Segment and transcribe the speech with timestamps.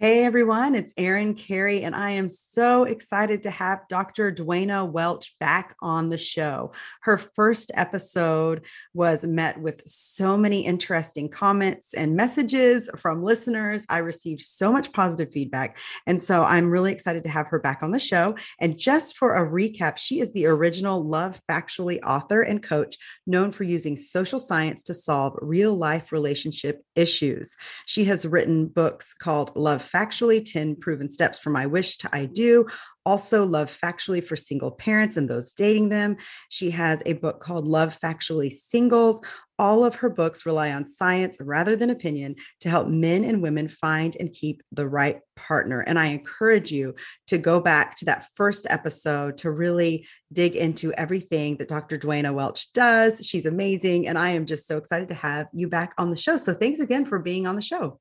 [0.00, 4.30] Hey everyone, it's Erin Carey, and I am so excited to have Dr.
[4.30, 6.70] Duana Welch back on the show.
[7.00, 13.84] Her first episode was met with so many interesting comments and messages from listeners.
[13.88, 17.82] I received so much positive feedback, and so I'm really excited to have her back
[17.82, 18.36] on the show.
[18.60, 23.50] And just for a recap, she is the original Love Factually author and coach known
[23.50, 27.56] for using social science to solve real life relationship issues.
[27.86, 32.26] She has written books called Love Factually 10 Proven Steps from My Wish to I
[32.26, 32.66] Do.
[33.08, 36.16] Also, Love Factually for single parents and those dating them.
[36.50, 39.22] She has a book called Love Factually Singles.
[39.58, 43.68] All of her books rely on science rather than opinion to help men and women
[43.68, 45.80] find and keep the right partner.
[45.80, 46.94] And I encourage you
[47.28, 51.98] to go back to that first episode to really dig into everything that Dr.
[51.98, 53.26] Duana Welch does.
[53.26, 54.06] She's amazing.
[54.06, 56.36] And I am just so excited to have you back on the show.
[56.36, 57.98] So thanks again for being on the show.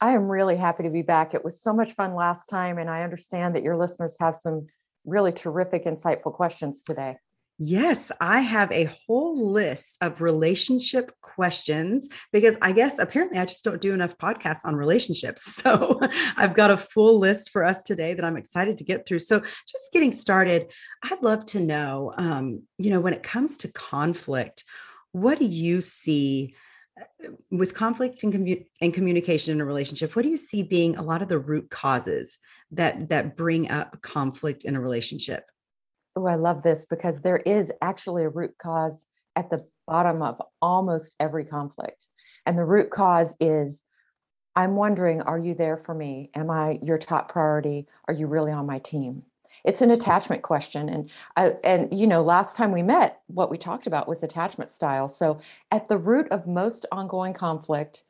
[0.00, 1.34] I am really happy to be back.
[1.34, 4.66] It was so much fun last time, and I understand that your listeners have some
[5.04, 7.16] really terrific, insightful questions today.
[7.62, 13.62] Yes, I have a whole list of relationship questions because I guess apparently I just
[13.62, 15.60] don't do enough podcasts on relationships.
[15.60, 16.00] So
[16.38, 19.18] I've got a full list for us today that I'm excited to get through.
[19.18, 23.72] So just getting started, I'd love to know, um, you know, when it comes to
[23.72, 24.64] conflict,
[25.12, 26.54] what do you see?
[27.50, 31.02] With conflict and, commu- and communication in a relationship what do you see being a
[31.02, 32.38] lot of the root causes
[32.70, 35.44] that that bring up conflict in a relationship?
[36.16, 39.04] Oh i love this because there is actually a root cause
[39.36, 42.08] at the bottom of almost every conflict.
[42.46, 43.82] And the root cause is
[44.56, 46.30] i'm wondering are you there for me?
[46.34, 47.86] Am i your top priority?
[48.08, 49.22] Are you really on my team
[49.64, 53.58] it's an attachment question and I, and you know last time we met what we
[53.58, 55.08] talked about was attachment style.
[55.08, 55.40] So
[55.70, 58.04] at the root of most ongoing conflict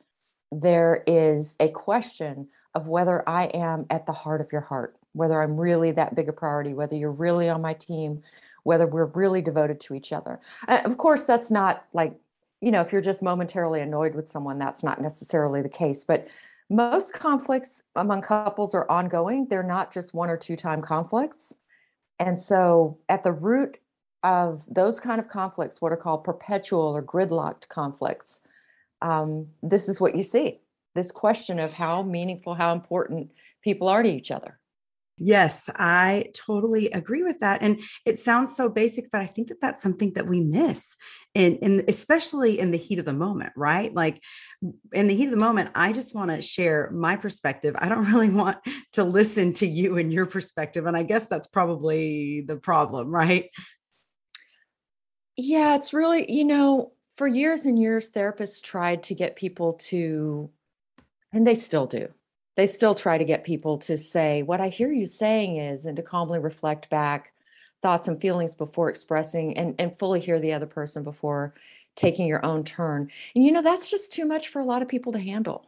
[0.51, 5.41] there is a question of whether i am at the heart of your heart whether
[5.41, 8.21] i'm really that big a priority whether you're really on my team
[8.63, 10.39] whether we're really devoted to each other.
[10.67, 12.13] Uh, of course that's not like
[12.61, 16.27] you know if you're just momentarily annoyed with someone that's not necessarily the case but
[16.71, 19.45] most conflicts among couples are ongoing.
[19.49, 21.53] They're not just one or two time conflicts.
[22.17, 23.77] And so, at the root
[24.23, 28.39] of those kind of conflicts, what are called perpetual or gridlocked conflicts,
[29.01, 30.61] um, this is what you see
[30.95, 33.31] this question of how meaningful, how important
[33.63, 34.59] people are to each other.
[35.17, 37.61] Yes, I totally agree with that.
[37.61, 40.95] And it sounds so basic, but I think that that's something that we miss.
[41.33, 43.93] And, especially in the heat of the moment, right?
[43.93, 44.21] Like
[44.91, 47.73] in the heat of the moment, I just want to share my perspective.
[47.79, 48.57] I don't really want
[48.93, 50.85] to listen to you and your perspective.
[50.87, 53.49] And I guess that's probably the problem, right?
[55.37, 60.49] Yeah, it's really, you know, for years and years, therapists tried to get people to,
[61.31, 62.09] and they still do,
[62.57, 65.95] they still try to get people to say, What I hear you saying is, and
[65.95, 67.31] to calmly reflect back
[67.81, 71.53] thoughts and feelings before expressing and, and fully hear the other person before
[71.95, 73.09] taking your own turn.
[73.35, 75.67] And you know, that's just too much for a lot of people to handle.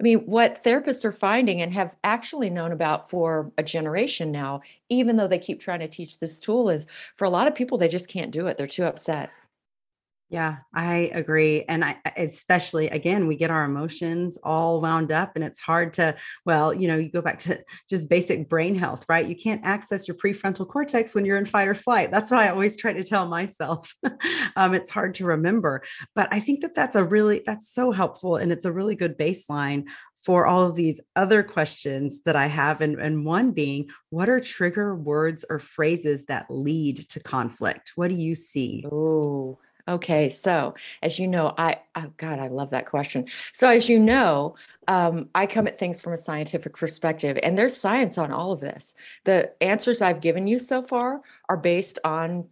[0.00, 4.60] I mean, what therapists are finding and have actually known about for a generation now,
[4.88, 6.86] even though they keep trying to teach this tool, is
[7.16, 8.56] for a lot of people, they just can't do it.
[8.56, 9.37] They're too upset.
[10.30, 11.64] Yeah, I agree.
[11.68, 16.16] And I, especially again, we get our emotions all wound up and it's hard to,
[16.44, 19.26] well, you know, you go back to just basic brain health, right?
[19.26, 22.10] You can't access your prefrontal cortex when you're in fight or flight.
[22.10, 23.94] That's what I always try to tell myself.
[24.56, 25.82] um, it's hard to remember,
[26.14, 28.36] but I think that that's a really, that's so helpful.
[28.36, 29.84] And it's a really good baseline
[30.26, 32.82] for all of these other questions that I have.
[32.82, 37.92] And, and one being, what are trigger words or phrases that lead to conflict?
[37.94, 38.84] What do you see?
[38.92, 43.26] Oh, Okay, so as you know, I oh God, I love that question.
[43.52, 44.54] So as you know,
[44.86, 48.60] um, I come at things from a scientific perspective, and there's science on all of
[48.60, 48.92] this.
[49.24, 52.48] The answers I've given you so far are based on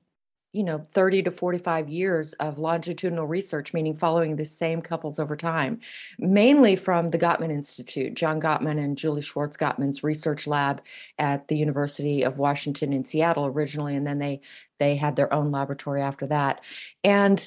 [0.56, 5.36] you know 30 to 45 years of longitudinal research meaning following the same couples over
[5.36, 5.80] time
[6.18, 10.80] mainly from the gottman institute john gottman and julie schwartz gottman's research lab
[11.18, 14.40] at the university of washington in seattle originally and then they
[14.78, 16.60] they had their own laboratory after that.
[17.04, 17.46] And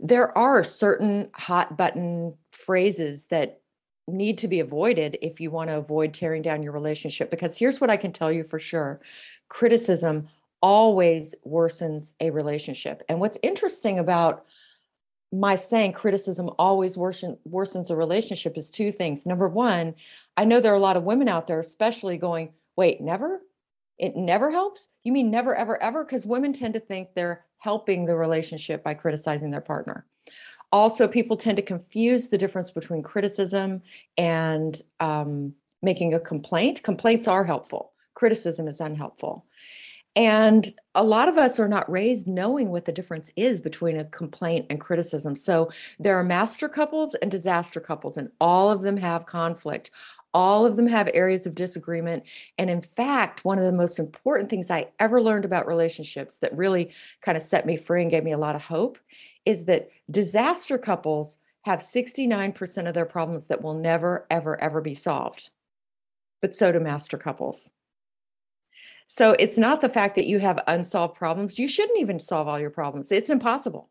[0.00, 3.60] there are certain hot button phrases that
[4.06, 7.78] need to be avoided if you want to avoid tearing down your relationship because here's
[7.78, 9.02] what i can tell you for sure
[9.50, 10.26] criticism
[10.60, 13.02] always worsens a relationship.
[13.08, 14.44] And what's interesting about
[15.30, 19.26] my saying criticism always worsen, worsens a relationship is two things.
[19.26, 19.94] Number one,
[20.36, 23.42] I know there are a lot of women out there, especially going, wait, never?
[23.98, 24.88] It never helps?
[25.04, 26.04] You mean never, ever, ever?
[26.04, 30.06] Because women tend to think they're helping the relationship by criticizing their partner.
[30.70, 33.82] Also, people tend to confuse the difference between criticism
[34.16, 36.82] and um, making a complaint.
[36.82, 39.44] Complaints are helpful, criticism is unhelpful.
[40.18, 44.04] And a lot of us are not raised knowing what the difference is between a
[44.06, 45.36] complaint and criticism.
[45.36, 45.70] So
[46.00, 49.92] there are master couples and disaster couples, and all of them have conflict.
[50.34, 52.24] All of them have areas of disagreement.
[52.58, 56.56] And in fact, one of the most important things I ever learned about relationships that
[56.56, 56.90] really
[57.22, 58.98] kind of set me free and gave me a lot of hope
[59.44, 64.96] is that disaster couples have 69% of their problems that will never, ever, ever be
[64.96, 65.50] solved.
[66.42, 67.70] But so do master couples.
[69.08, 71.58] So it's not the fact that you have unsolved problems.
[71.58, 73.10] You shouldn't even solve all your problems.
[73.10, 73.88] It's impossible.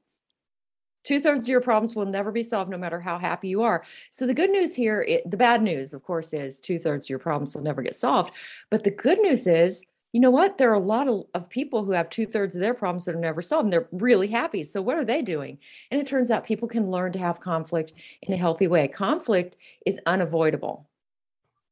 [1.03, 3.83] Two thirds of your problems will never be solved, no matter how happy you are.
[4.11, 7.09] So the good news here, it, the bad news, of course, is two thirds of
[7.09, 8.31] your problems will never get solved.
[8.69, 9.81] But the good news is,
[10.11, 10.57] you know what?
[10.57, 13.15] There are a lot of, of people who have two thirds of their problems that
[13.15, 14.63] are never solved, and they're really happy.
[14.63, 15.57] So what are they doing?
[15.91, 18.87] And it turns out people can learn to have conflict in a healthy way.
[18.87, 19.55] Conflict
[19.85, 20.86] is unavoidable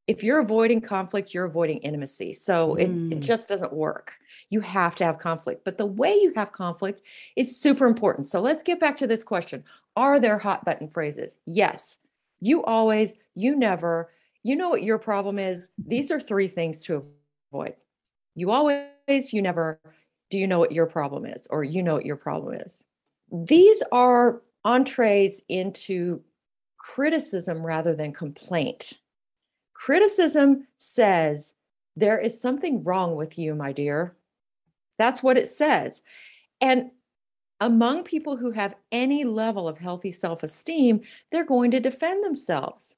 [0.08, 2.34] if you're avoiding conflict, you're avoiding intimacy.
[2.34, 2.80] So mm.
[2.80, 3.22] it, it mm.
[3.22, 4.14] just doesn't work.
[4.50, 5.66] You have to have conflict.
[5.66, 7.02] But the way you have conflict
[7.36, 8.28] is super important.
[8.28, 9.64] So let's get back to this question
[9.96, 11.40] Are there hot button phrases?
[11.46, 11.98] Yes.
[12.40, 14.12] You always, you never,
[14.44, 15.70] you know what your problem is.
[15.78, 17.04] These are three things to
[17.52, 17.76] avoid.
[18.36, 19.80] You always, you never,
[20.30, 21.48] do you know what your problem is?
[21.50, 22.84] Or you know what your problem is.
[23.32, 26.22] These are entrees into
[26.78, 29.00] criticism rather than complaint
[29.76, 31.54] Criticism says,
[31.96, 34.16] There is something wrong with you, my dear.
[34.98, 36.02] That's what it says.
[36.60, 36.90] And
[37.62, 41.02] among people who have any level of healthy self esteem,
[41.32, 42.96] they're going to defend themselves.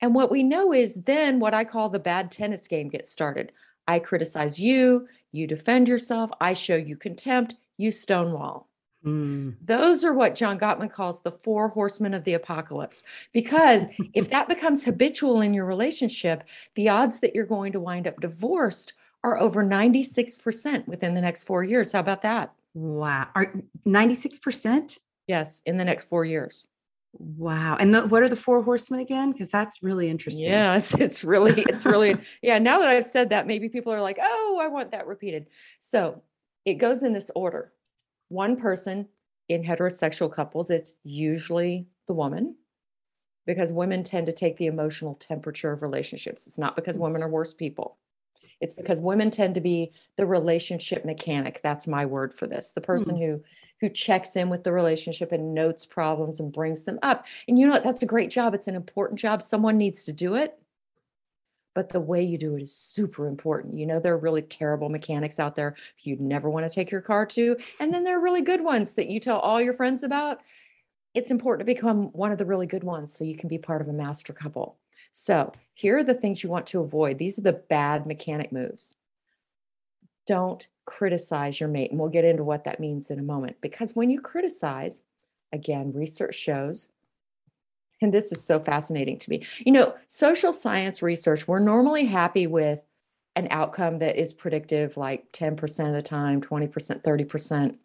[0.00, 3.52] And what we know is then what I call the bad tennis game gets started.
[3.86, 8.69] I criticize you, you defend yourself, I show you contempt, you stonewall.
[9.04, 9.54] Mm.
[9.64, 13.02] Those are what John Gottman calls the four horsemen of the apocalypse.
[13.32, 16.44] Because if that becomes habitual in your relationship,
[16.74, 18.92] the odds that you're going to wind up divorced
[19.24, 21.92] are over 96% within the next four years.
[21.92, 22.52] How about that?
[22.74, 23.28] Wow.
[23.34, 23.52] Are
[23.86, 24.98] 96%?
[25.26, 26.66] Yes, in the next four years.
[27.12, 27.76] Wow.
[27.78, 29.32] And the, what are the four horsemen again?
[29.32, 30.46] Because that's really interesting.
[30.46, 32.58] Yeah, it's, it's really, it's really, yeah.
[32.58, 35.46] Now that I've said that, maybe people are like, oh, I want that repeated.
[35.80, 36.22] So
[36.64, 37.72] it goes in this order
[38.30, 39.06] one person
[39.48, 42.54] in heterosexual couples, it's usually the woman
[43.46, 46.46] because women tend to take the emotional temperature of relationships.
[46.46, 47.98] It's not because women are worse people.
[48.60, 51.60] It's because women tend to be the relationship mechanic.
[51.62, 52.72] That's my word for this.
[52.74, 53.18] The person mm.
[53.18, 53.42] who
[53.80, 57.24] who checks in with the relationship and notes problems and brings them up.
[57.48, 57.82] And you know what?
[57.82, 58.52] That's a great job.
[58.52, 59.42] It's an important job.
[59.42, 60.58] Someone needs to do it
[61.74, 63.78] but the way you do it is super important.
[63.78, 67.00] You know, there are really terrible mechanics out there you'd never want to take your
[67.00, 67.56] car to.
[67.78, 70.40] And then there are really good ones that you tell all your friends about.
[71.14, 73.80] It's important to become one of the really good ones so you can be part
[73.80, 74.78] of a master couple.
[75.12, 77.18] So, here are the things you want to avoid.
[77.18, 78.94] These are the bad mechanic moves.
[80.26, 81.90] Don't criticize your mate.
[81.90, 83.56] And we'll get into what that means in a moment.
[83.60, 85.02] Because when you criticize,
[85.52, 86.88] again, research shows
[88.00, 89.46] and this is so fascinating to me.
[89.58, 92.80] You know, social science research, we're normally happy with
[93.36, 97.76] an outcome that is predictive, like 10% of the time, 20%, 30%.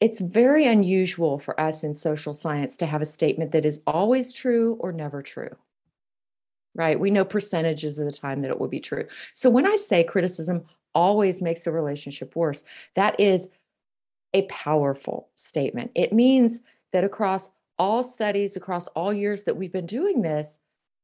[0.00, 4.32] It's very unusual for us in social science to have a statement that is always
[4.32, 5.54] true or never true.
[6.74, 6.98] Right?
[6.98, 9.06] We know percentages of the time that it will be true.
[9.32, 13.48] So when I say criticism always makes a relationship worse, that is
[14.34, 15.92] a powerful statement.
[15.94, 16.60] It means
[16.92, 17.48] that across
[17.78, 20.58] all studies across all years that we've been doing this,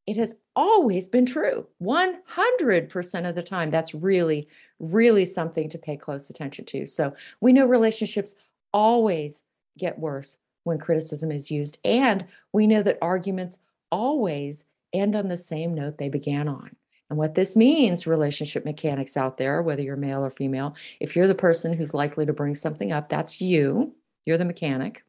[0.07, 3.71] it has always been true 100% of the time.
[3.71, 4.49] That's really,
[4.81, 6.87] really something to pay close attention to.
[6.87, 8.35] So we know relationships
[8.73, 9.43] always
[9.79, 11.79] get worse when criticism is used.
[11.85, 13.59] And we know that arguments
[13.91, 16.75] always end on the same note they began on.
[17.11, 21.27] And what this means, relationship mechanics out there, whether you're male or female, if you're
[21.29, 23.95] the person who's likely to bring something up, that's you.
[24.25, 25.05] You're the mechanic.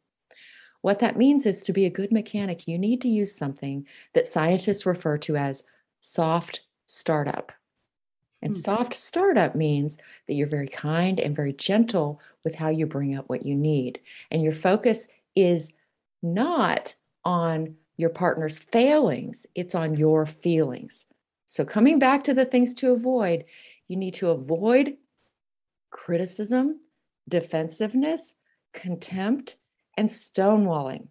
[0.84, 4.28] What that means is to be a good mechanic, you need to use something that
[4.28, 5.64] scientists refer to as
[6.02, 7.54] soft startup.
[8.42, 8.60] And hmm.
[8.60, 9.98] soft startup means
[10.28, 14.02] that you're very kind and very gentle with how you bring up what you need.
[14.30, 15.70] And your focus is
[16.22, 21.06] not on your partner's failings, it's on your feelings.
[21.46, 23.46] So, coming back to the things to avoid,
[23.88, 24.98] you need to avoid
[25.92, 26.82] criticism,
[27.30, 28.34] defensiveness,
[28.74, 29.56] contempt,
[29.98, 31.08] and stonewalling.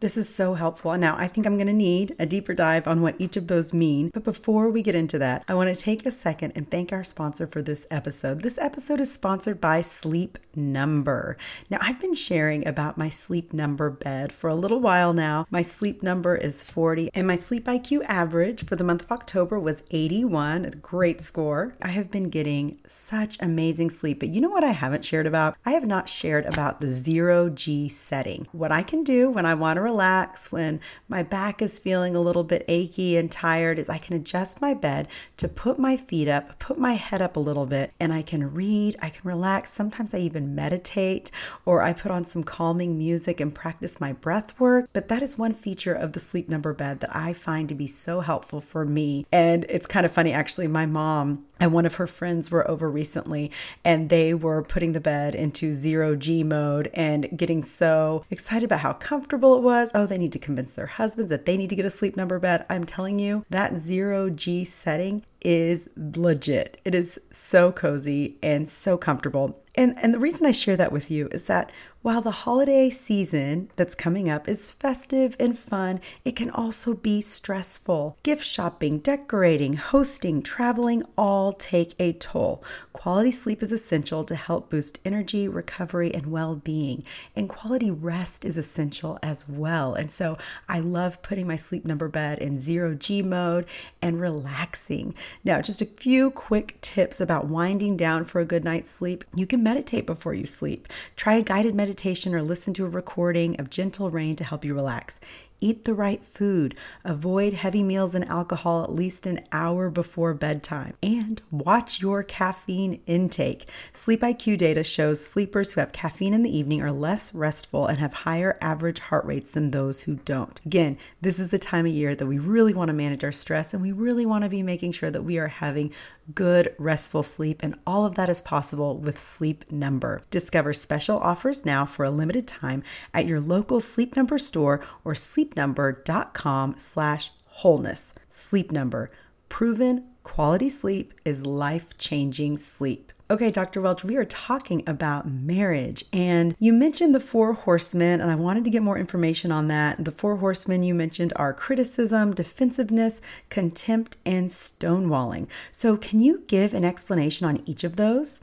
[0.00, 0.96] This is so helpful.
[0.96, 3.74] Now, I think I'm going to need a deeper dive on what each of those
[3.74, 4.10] mean.
[4.14, 7.02] But before we get into that, I want to take a second and thank our
[7.02, 8.44] sponsor for this episode.
[8.44, 11.36] This episode is sponsored by Sleep Number.
[11.68, 15.48] Now, I've been sharing about my Sleep Number bed for a little while now.
[15.50, 19.58] My sleep number is 40, and my Sleep IQ average for the month of October
[19.58, 20.64] was 81.
[20.64, 21.74] It's a great score.
[21.82, 24.20] I have been getting such amazing sleep.
[24.20, 25.56] But you know what I haven't shared about?
[25.66, 28.46] I have not shared about the zero G setting.
[28.52, 32.20] What I can do when I want to relax, when my back is feeling a
[32.20, 36.28] little bit achy and tired, is I can adjust my bed to put my feet
[36.28, 39.72] up, put my head up a little bit, and I can read, I can relax.
[39.72, 41.30] Sometimes I even meditate
[41.64, 44.90] or I put on some calming music and practice my breath work.
[44.92, 47.86] But that is one feature of the sleep number bed that I find to be
[47.86, 49.26] so helpful for me.
[49.32, 52.90] And it's kind of funny, actually, my mom and one of her friends were over
[52.90, 53.50] recently
[53.84, 58.80] and they were putting the bed into zero G mode and getting so excited about
[58.80, 59.90] how comfortable it was.
[59.94, 62.38] Oh, they need to convince their husbands that they need to get a sleep number
[62.38, 62.64] bed.
[62.68, 66.80] I'm telling you, that zero G setting is legit.
[66.84, 69.62] It is so cozy and so comfortable.
[69.74, 73.68] And and the reason I share that with you is that while the holiday season
[73.74, 78.16] that's coming up is festive and fun, it can also be stressful.
[78.22, 82.62] Gift shopping, decorating, hosting, traveling all take a toll.
[82.92, 87.02] Quality sleep is essential to help boost energy, recovery, and well being.
[87.34, 89.94] And quality rest is essential as well.
[89.94, 90.38] And so
[90.68, 93.66] I love putting my sleep number bed in zero G mode
[94.00, 95.16] and relaxing.
[95.42, 99.24] Now, just a few quick tips about winding down for a good night's sleep.
[99.34, 100.86] You can meditate before you sleep.
[101.16, 104.62] Try a guided meditation meditation or listen to a recording of gentle rain to help
[104.62, 105.18] you relax.
[105.58, 106.76] Eat the right food.
[107.02, 110.92] Avoid heavy meals and alcohol at least an hour before bedtime.
[111.02, 113.68] And watch your caffeine intake.
[113.92, 117.98] Sleep IQ data shows sleepers who have caffeine in the evening are less restful and
[117.98, 120.60] have higher average heart rates than those who don't.
[120.66, 123.72] Again, this is the time of year that we really want to manage our stress
[123.72, 125.92] and we really want to be making sure that we are having
[126.34, 127.62] good, restful sleep.
[127.62, 130.22] And all of that is possible with Sleep Number.
[130.30, 132.82] Discover special offers now for a limited time
[133.12, 138.14] at your local Sleep Number store or sleepnumber.com slash wholeness.
[138.30, 139.10] Sleep Number.
[139.48, 143.12] Proven quality sleep is life-changing sleep.
[143.30, 143.82] Okay, Dr.
[143.82, 148.64] Welch, we are talking about marriage, and you mentioned the four horsemen, and I wanted
[148.64, 150.02] to get more information on that.
[150.02, 153.20] The four horsemen you mentioned are criticism, defensiveness,
[153.50, 155.46] contempt, and stonewalling.
[155.70, 158.40] So, can you give an explanation on each of those?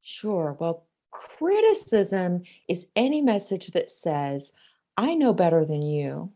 [0.00, 0.56] Sure.
[0.58, 4.50] Well, criticism is any message that says,
[4.96, 6.32] I know better than you,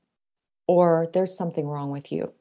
[0.67, 2.35] or there's something wrong with you.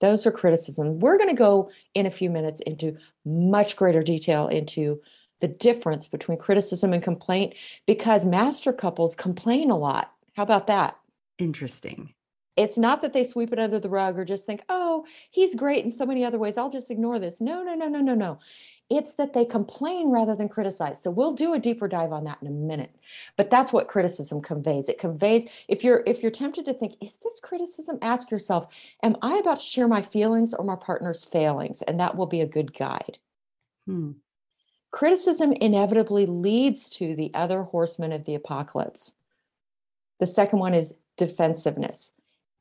[0.00, 0.98] Those are criticism.
[0.98, 5.00] We're going to go in a few minutes into much greater detail into
[5.40, 7.54] the difference between criticism and complaint
[7.86, 10.12] because master couples complain a lot.
[10.34, 10.96] How about that?
[11.38, 12.14] Interesting.
[12.56, 15.84] It's not that they sweep it under the rug or just think, oh, he's great
[15.84, 16.58] in so many other ways.
[16.58, 17.40] I'll just ignore this.
[17.40, 18.38] No, no, no, no, no, no.
[18.90, 21.00] It's that they complain rather than criticize.
[21.00, 22.94] So we'll do a deeper dive on that in a minute.
[23.36, 24.88] But that's what criticism conveys.
[24.88, 27.98] It conveys if you're if you're tempted to think, is this criticism?
[28.02, 28.66] Ask yourself,
[29.02, 31.82] am I about to share my feelings or my partner's failings?
[31.82, 33.18] And that will be a good guide.
[33.86, 34.12] Hmm.
[34.90, 39.12] Criticism inevitably leads to the other horsemen of the apocalypse.
[40.18, 42.10] The second one is defensiveness.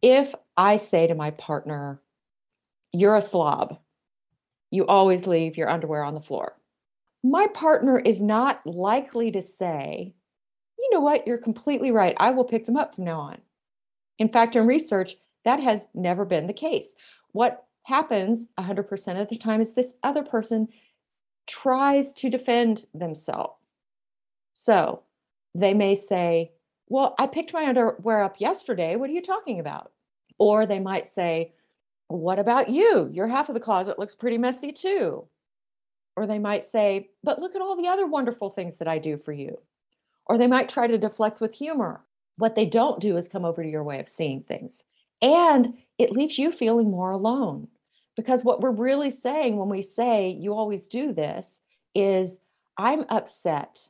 [0.02, 2.02] If I say to my partner,
[2.94, 3.80] you're a slob,
[4.72, 6.56] you always leave your underwear on the floor.
[7.24, 10.14] My partner is not likely to say,
[10.78, 12.16] you know what, you're completely right.
[12.18, 13.38] I will pick them up from now on.
[14.20, 16.94] In fact, in research, that has never been the case.
[17.32, 20.68] What happens 100% of the time is this other person
[21.48, 23.56] tries to defend themselves.
[24.54, 25.04] So
[25.56, 26.52] they may say,
[26.88, 28.96] Well, I picked my underwear up yesterday.
[28.96, 29.92] What are you talking about?
[30.38, 31.54] Or they might say,
[32.10, 33.08] what about you?
[33.14, 35.26] Your half of the closet looks pretty messy too.
[36.16, 39.18] Or they might say, But look at all the other wonderful things that I do
[39.18, 39.60] for you.
[40.26, 42.02] Or they might try to deflect with humor.
[42.38, 44.84] What they don't do is come over to your way of seeing things.
[45.22, 47.68] And it leaves you feeling more alone.
[48.16, 51.60] Because what we're really saying when we say, You always do this,
[51.94, 52.40] is,
[52.76, 53.88] I'm upset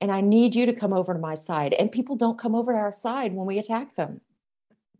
[0.00, 1.72] and I need you to come over to my side.
[1.74, 4.20] And people don't come over to our side when we attack them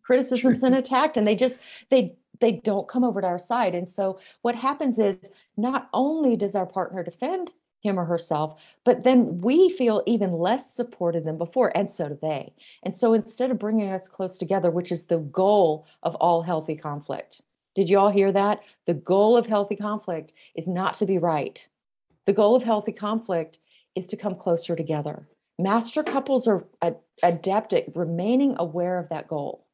[0.03, 1.55] criticisms and attacked and they just
[1.91, 3.75] they they don't come over to our side.
[3.75, 5.17] And so what happens is
[5.57, 10.75] not only does our partner defend him or herself, but then we feel even less
[10.75, 12.53] supported than before, and so do they.
[12.83, 16.77] And so instead of bringing us close together, which is the goal of all healthy
[16.77, 17.41] conflict,
[17.75, 18.61] did you all hear that?
[18.87, 21.67] The goal of healthy conflict is not to be right.
[22.27, 23.61] The goal of healthy conflict
[23.95, 25.27] is to come closer together.
[25.61, 26.65] master couples are
[27.23, 29.67] adept at remaining aware of that goal.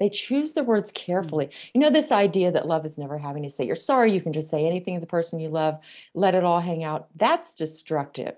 [0.00, 0.94] They choose the words mm.
[0.94, 1.50] carefully.
[1.72, 4.32] You know, this idea that love is never having to say you're sorry, you can
[4.32, 5.78] just say anything to the person you love,
[6.14, 7.08] let it all hang out.
[7.16, 8.36] That's destructive,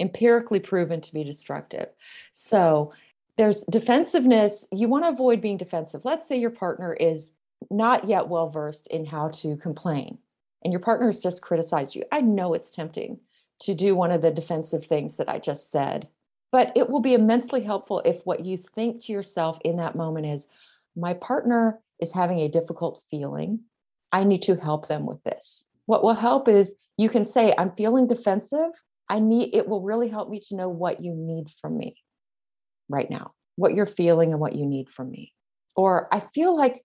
[0.00, 1.88] empirically proven to be destructive.
[2.32, 2.92] So
[3.36, 4.66] there's defensiveness.
[4.72, 6.04] You want to avoid being defensive.
[6.04, 7.30] Let's say your partner is
[7.70, 10.18] not yet well versed in how to complain
[10.62, 12.04] and your partner has just criticized you.
[12.10, 13.18] I know it's tempting
[13.60, 16.08] to do one of the defensive things that I just said,
[16.50, 20.26] but it will be immensely helpful if what you think to yourself in that moment
[20.26, 20.46] is,
[20.98, 23.60] my partner is having a difficult feeling.
[24.12, 25.64] I need to help them with this.
[25.86, 28.70] What will help is you can say, I'm feeling defensive.
[29.08, 31.96] I need, it will really help me to know what you need from me
[32.88, 35.32] right now, what you're feeling and what you need from me.
[35.76, 36.84] Or I feel like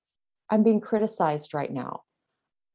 [0.50, 2.02] I'm being criticized right now.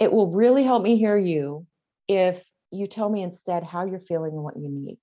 [0.01, 1.67] It will really help me hear you
[2.09, 4.99] if you tell me instead how you're feeling and what you need.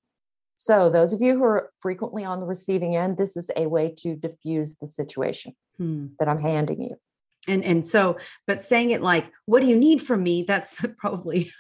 [0.58, 3.94] So, those of you who are frequently on the receiving end, this is a way
[4.00, 6.08] to diffuse the situation hmm.
[6.20, 6.96] that I'm handing you.
[7.48, 11.52] And and so, but saying it like, "What do you need from me?" That's probably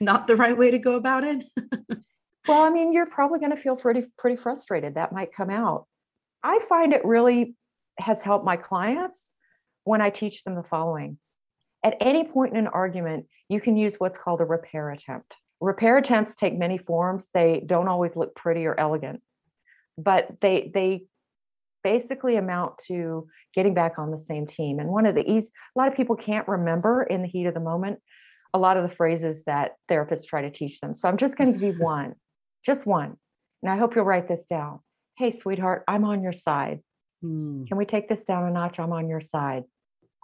[0.00, 1.44] not the right way to go about it.
[2.48, 4.94] well, I mean, you're probably going to feel pretty pretty frustrated.
[4.94, 5.86] That might come out.
[6.42, 7.54] I find it really
[7.98, 9.26] has helped my clients
[9.84, 11.18] when I teach them the following.
[11.84, 15.36] At any point in an argument, you can use what's called a repair attempt.
[15.60, 17.28] Repair attempts take many forms.
[17.34, 19.22] They don't always look pretty or elegant,
[19.96, 21.04] but they they
[21.84, 24.78] basically amount to getting back on the same team.
[24.78, 27.54] And one of the easy, a lot of people can't remember in the heat of
[27.54, 28.00] the moment
[28.54, 30.94] a lot of the phrases that therapists try to teach them.
[30.94, 32.14] So I'm just going to give you one,
[32.64, 33.16] just one.
[33.62, 34.80] And I hope you'll write this down.
[35.16, 36.80] Hey, sweetheart, I'm on your side.
[37.22, 37.64] Hmm.
[37.64, 38.78] Can we take this down a notch?
[38.78, 39.64] I'm on your side.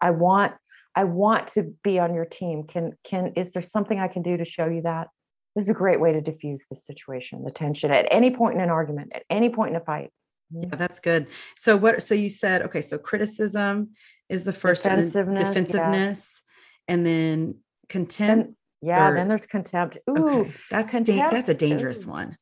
[0.00, 0.52] I want
[0.96, 2.64] I want to be on your team.
[2.68, 5.08] Can can is there something I can do to show you that?
[5.54, 8.60] This is a great way to diffuse the situation, the tension at any point in
[8.60, 10.10] an argument, at any point in a fight.
[10.50, 10.76] Yeah, mm-hmm.
[10.76, 11.28] that's good.
[11.56, 13.90] So what so you said okay, so criticism
[14.28, 16.42] is the first defensiveness, one, defensiveness
[16.88, 16.94] yeah.
[16.94, 17.58] and then
[17.88, 18.46] contempt.
[18.46, 19.98] And, yeah, or, then there's contempt.
[20.10, 20.52] Ooh, okay.
[20.70, 22.36] that's contempt, da- that's a dangerous one.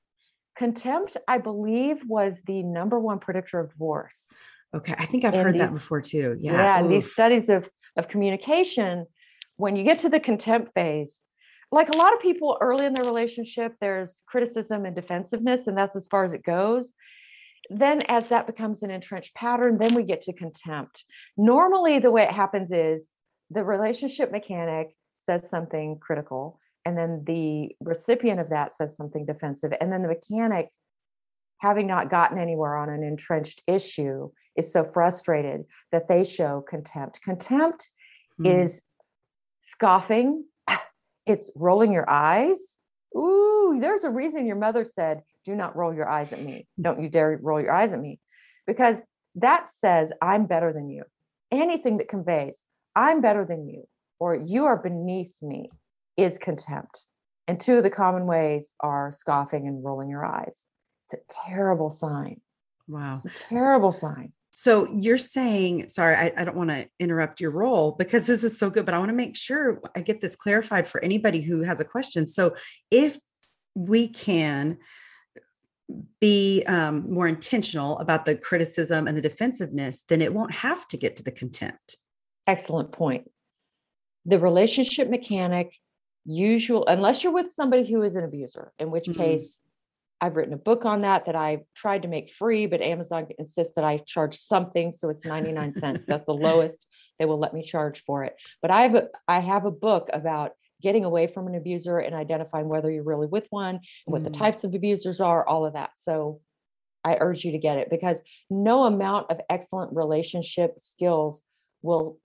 [0.57, 4.27] Contempt, I believe, was the number one predictor of divorce.
[4.75, 6.37] Okay, I think I've heard these, that before too.
[6.41, 6.53] Yeah.
[6.53, 9.07] Yeah, and these studies of of communication,
[9.57, 11.19] when you get to the contempt phase,
[11.73, 15.97] like a lot of people early in their relationship, there's criticism and defensiveness, and that's
[15.97, 16.89] as far as it goes.
[17.71, 21.05] Then, as that becomes an entrenched pattern, then we get to contempt.
[21.39, 23.09] Normally, the way it happens is
[23.51, 24.91] the relationship mechanic
[25.25, 30.09] says something critical, and then the recipient of that says something defensive, and then the
[30.09, 30.69] mechanic,
[31.59, 37.23] having not gotten anywhere on an entrenched issue, is so frustrated that they show contempt.
[37.23, 37.89] Contempt
[38.37, 38.47] hmm.
[38.47, 38.83] is
[39.63, 40.45] scoffing,
[41.27, 42.77] it's rolling your eyes.
[43.17, 46.67] Ooh, there's a reason your mother said, Do not roll your eyes at me.
[46.81, 48.19] Don't you dare roll your eyes at me.
[48.67, 48.99] Because
[49.37, 51.05] that says, I'm better than you.
[51.51, 52.61] Anything that conveys,
[52.95, 53.87] I'm better than you,
[54.19, 55.71] or you are beneath me,
[56.17, 57.07] is contempt.
[57.49, 60.65] And two of the common ways are scoffing and rolling your eyes.
[61.05, 62.41] It's a terrible sign.
[62.89, 63.21] Wow.
[63.25, 64.33] It's a terrible sign.
[64.53, 68.59] So you're saying, sorry, I, I don't want to interrupt your roll because this is
[68.59, 71.63] so good, but I want to make sure I get this clarified for anybody who
[71.63, 72.27] has a question.
[72.27, 72.55] So
[72.91, 73.19] if
[73.75, 74.79] we can
[76.21, 80.97] be um, more intentional about the criticism and the defensiveness, then it won't have to
[80.97, 81.97] get to the contempt.
[82.47, 83.31] Excellent point.
[84.27, 85.75] The relationship mechanic,
[86.25, 89.21] usual, unless you're with somebody who is an abuser, in which mm-hmm.
[89.21, 89.61] case
[90.23, 93.73] I've written a book on that that I tried to make free, but Amazon insists
[93.75, 94.93] that I charge something.
[94.93, 96.07] So it's 99 cents.
[96.07, 96.87] That's the lowest
[97.19, 98.37] they will let me charge for it.
[98.63, 102.15] But I have a, I have a book about getting away from an abuser and
[102.15, 104.25] identifying whether you're really with one and what mm.
[104.25, 105.91] the types of abusers are, all of that.
[105.97, 106.41] So
[107.05, 111.41] I urge you to get it because no amount of excellent relationship skills
[111.83, 112.19] will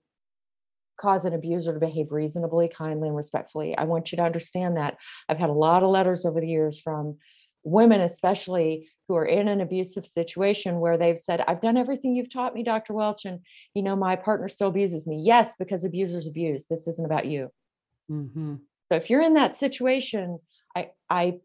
[1.00, 3.76] cause an abuser to behave reasonably, kindly, and respectfully.
[3.76, 4.98] I want you to understand that.
[5.28, 7.18] I've had a lot of letters over the years from
[7.70, 12.32] women especially who are in an abusive situation where they've said i've done everything you've
[12.32, 13.40] taught me dr welch and
[13.74, 15.22] you know my partner still abuses me.
[15.24, 16.66] Yes because abusers abuse.
[16.68, 17.50] This isn't about you.
[18.10, 18.54] Mm-hmm.
[18.90, 20.38] so if you're in that situation
[20.74, 21.38] i i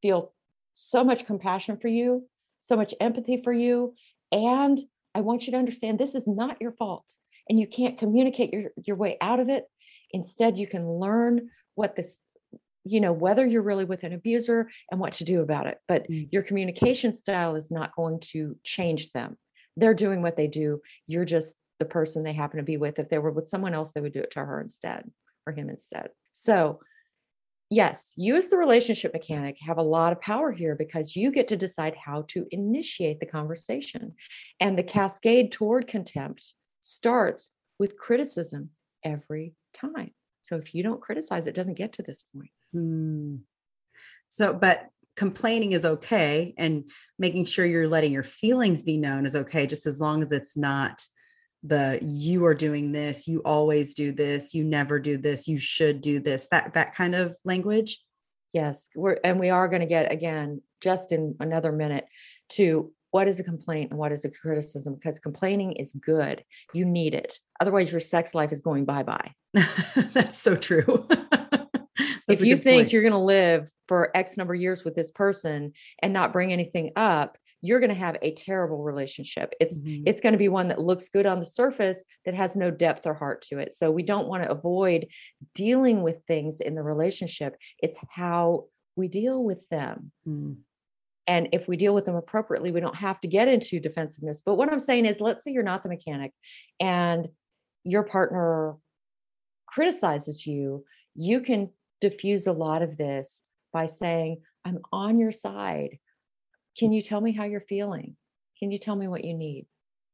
[0.00, 0.32] feel
[0.74, 2.26] so much compassion for you
[2.62, 3.94] so much empathy for you
[4.32, 4.80] and
[5.14, 7.04] i want you to understand this is not your fault
[7.48, 9.64] and you can't communicate your, your way out of it.
[10.12, 12.18] Instead you can learn what this
[12.84, 16.08] you know whether you're really with an abuser and what to do about it but
[16.08, 16.28] mm.
[16.30, 19.36] your communication style is not going to change them
[19.76, 23.08] they're doing what they do you're just the person they happen to be with if
[23.08, 25.10] they were with someone else they would do it to her instead
[25.46, 26.78] or him instead so
[27.70, 31.48] yes, you as the relationship mechanic have a lot of power here because you get
[31.48, 34.14] to decide how to initiate the conversation.
[34.60, 38.70] And the cascade toward contempt starts with criticism
[39.04, 40.12] every time.
[40.42, 42.50] So if you don't criticize, it doesn't get to this point.
[42.74, 43.36] Hmm.
[44.28, 49.36] So, but complaining is okay and making sure you're letting your feelings be known is
[49.36, 51.02] okay, just as long as it's not
[51.64, 56.02] the you are doing this you always do this you never do this you should
[56.02, 58.02] do this that that kind of language.
[58.52, 62.04] Yes we're and we are going to get again just in another minute
[62.50, 66.44] to what is a complaint and what is a criticism because complaining is good.
[66.74, 67.38] You need it.
[67.60, 69.32] Otherwise your sex life is going bye-bye.
[70.12, 71.08] That's so true
[72.28, 72.92] if you think point.
[72.92, 76.52] you're going to live for x number of years with this person and not bring
[76.52, 80.02] anything up you're going to have a terrible relationship it's mm-hmm.
[80.06, 83.06] it's going to be one that looks good on the surface that has no depth
[83.06, 85.06] or heart to it so we don't want to avoid
[85.54, 88.64] dealing with things in the relationship it's how
[88.96, 90.54] we deal with them mm.
[91.26, 94.56] and if we deal with them appropriately we don't have to get into defensiveness but
[94.56, 96.32] what i'm saying is let's say you're not the mechanic
[96.80, 97.28] and
[97.82, 98.76] your partner
[99.66, 100.84] criticizes you
[101.14, 101.70] you can
[102.08, 103.40] diffuse a lot of this
[103.72, 105.98] by saying i'm on your side
[106.76, 108.16] can you tell me how you're feeling?
[108.58, 109.66] Can you tell me what you need?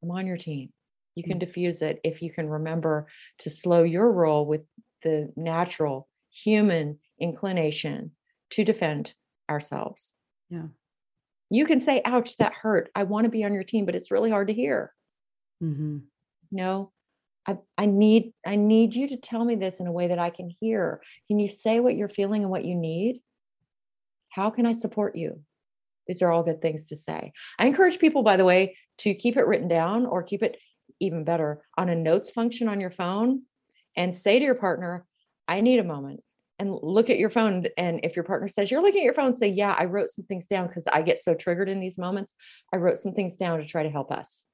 [0.02, 0.70] I'm on your team.
[1.14, 1.40] You can mm.
[1.40, 3.06] diffuse it if you can remember
[3.38, 4.62] to slow your roll with
[5.02, 8.12] the natural human inclination
[8.50, 9.14] to defend
[9.48, 10.14] ourselves.
[10.48, 10.68] Yeah.
[11.50, 12.90] You can say, ouch, that hurt.
[12.94, 14.94] I want to be on your team, but it's really hard to hear.
[15.62, 15.98] Mm-hmm.
[16.52, 16.92] No,
[17.50, 20.30] I, I need I need you to tell me this in a way that I
[20.30, 21.02] can hear.
[21.28, 23.20] Can you say what you're feeling and what you need?
[24.30, 25.40] How can I support you?
[26.06, 27.32] These are all good things to say.
[27.58, 30.56] I encourage people, by the way, to keep it written down or keep it
[31.00, 33.42] even better on a notes function on your phone
[33.96, 35.06] and say to your partner,
[35.48, 36.22] I need a moment.
[36.58, 37.66] And look at your phone.
[37.78, 40.26] And if your partner says, You're looking at your phone, say, Yeah, I wrote some
[40.26, 42.34] things down because I get so triggered in these moments.
[42.72, 44.44] I wrote some things down to try to help us.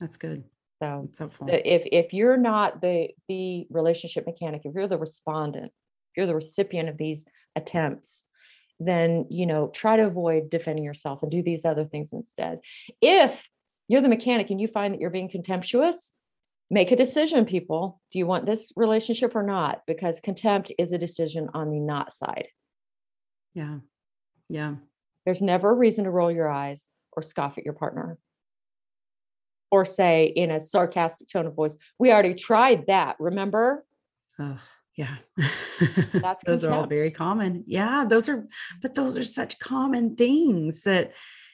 [0.00, 0.42] That's good.
[0.82, 6.26] So if if you're not the the relationship mechanic, if you're the respondent, if you're
[6.26, 7.24] the recipient of these
[7.56, 8.24] attempts,
[8.80, 12.60] then you know try to avoid defending yourself and do these other things instead.
[13.00, 13.38] If
[13.88, 16.12] you're the mechanic and you find that you're being contemptuous
[16.72, 18.00] make a decision people.
[18.10, 19.82] Do you want this relationship or not?
[19.86, 22.48] Because contempt is a decision on the not side.
[23.54, 23.78] Yeah.
[24.48, 24.76] Yeah.
[25.26, 28.18] There's never a reason to roll your eyes or scoff at your partner
[29.72, 33.84] or say in a sarcastic tone of voice we already tried that remember
[34.38, 34.58] Ugh.
[34.96, 35.16] Yeah.
[36.46, 37.64] Those are all very common.
[37.66, 38.46] Yeah, those are
[38.82, 41.12] but those are such common things that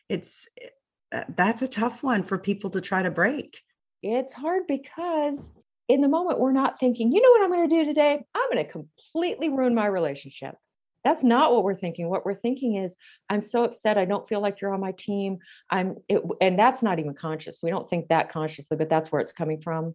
[0.08, 0.48] it's
[1.12, 3.62] eh, that's a tough one for people to try to break.
[4.02, 5.50] It's hard because
[5.88, 8.24] in the moment we're not thinking, you know what I'm going to do today?
[8.34, 10.56] I'm going to completely ruin my relationship.
[11.08, 12.10] That's not what we're thinking.
[12.10, 12.94] What we're thinking is,
[13.30, 13.96] I'm so upset.
[13.96, 15.38] I don't feel like you're on my team.
[15.70, 17.60] I'm, it, and that's not even conscious.
[17.62, 19.94] We don't think that consciously, but that's where it's coming from.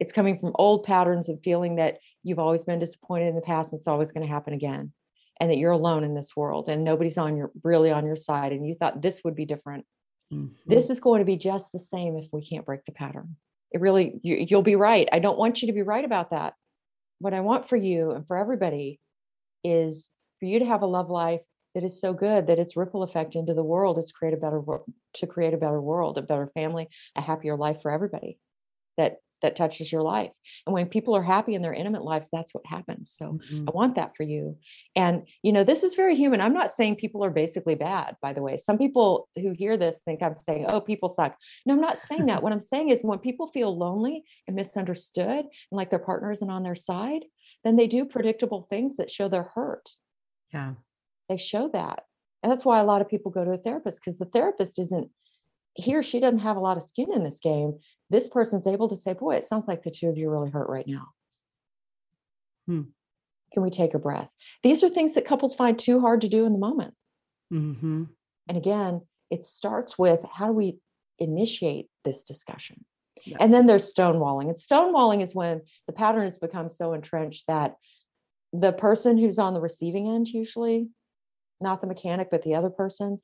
[0.00, 3.72] It's coming from old patterns of feeling that you've always been disappointed in the past
[3.72, 4.92] and it's always going to happen again
[5.40, 8.52] and that you're alone in this world and nobody's on your really on your side
[8.52, 9.86] and you thought this would be different
[10.30, 10.52] mm-hmm.
[10.66, 13.36] this is going to be just the same if we can't break the pattern
[13.70, 16.52] it really you, you'll be right i don't want you to be right about that
[17.18, 19.00] what i want for you and for everybody
[19.64, 20.08] is
[20.40, 21.40] for you to have a love life
[21.74, 24.60] that is so good that its ripple effect into the world is create a better
[24.60, 28.38] world to create a better world a better family a happier life for everybody
[28.98, 30.30] that that touches your life.
[30.66, 33.12] And when people are happy in their intimate lives, that's what happens.
[33.14, 33.68] So mm-hmm.
[33.68, 34.56] I want that for you.
[34.96, 36.40] And, you know, this is very human.
[36.40, 38.56] I'm not saying people are basically bad, by the way.
[38.56, 41.36] Some people who hear this think I'm saying, oh, people suck.
[41.66, 42.42] No, I'm not saying that.
[42.44, 46.50] what I'm saying is when people feel lonely and misunderstood and like their partner isn't
[46.50, 47.24] on their side,
[47.64, 49.90] then they do predictable things that show they're hurt.
[50.52, 50.74] Yeah.
[51.28, 52.04] They show that.
[52.42, 55.10] And that's why a lot of people go to a therapist because the therapist isn't
[55.74, 57.78] he or she doesn't have a lot of skin in this game
[58.12, 60.50] this person's able to say, Boy, it sounds like the two of you are really
[60.50, 61.08] hurt right now.
[62.66, 62.82] Hmm.
[63.52, 64.28] Can we take a breath?
[64.62, 66.94] These are things that couples find too hard to do in the moment.
[67.52, 68.04] Mm-hmm.
[68.48, 70.78] And again, it starts with how do we
[71.18, 72.84] initiate this discussion?
[73.38, 74.48] And then there's stonewalling.
[74.48, 77.76] And stonewalling is when the pattern has become so entrenched that
[78.52, 80.88] the person who's on the receiving end, usually,
[81.60, 83.20] not the mechanic, but the other person,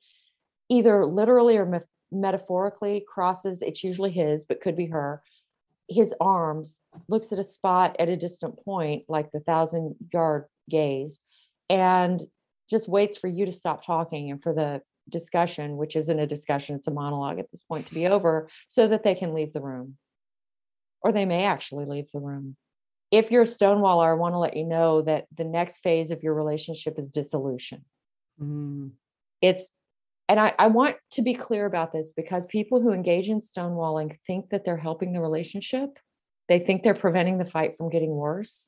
[0.69, 5.21] either literally or metaphorically crosses, it's usually his, but could be her,
[5.89, 11.19] his arms, looks at a spot at a distant point, like the thousand yard gaze,
[11.69, 12.21] and
[12.69, 16.75] just waits for you to stop talking and for the discussion, which isn't a discussion,
[16.75, 19.61] it's a monologue at this point, to be over so that they can leave the
[19.61, 19.97] room.
[21.01, 22.55] Or they may actually leave the room.
[23.11, 26.21] if you're a stonewaller, I want to let you know that the next phase of
[26.21, 27.83] your relationship is dissolution.
[28.41, 28.91] Mm.
[29.41, 29.69] It's,
[30.27, 34.17] and I, I want to be clear about this because people who engage in stonewalling
[34.27, 35.97] think that they're helping the relationship.
[36.47, 38.67] They think they're preventing the fight from getting worse.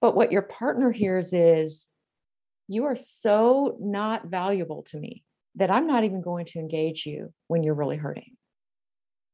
[0.00, 1.86] But what your partner hears is,
[2.68, 5.24] you are so not valuable to me
[5.56, 8.36] that I'm not even going to engage you when you're really hurting.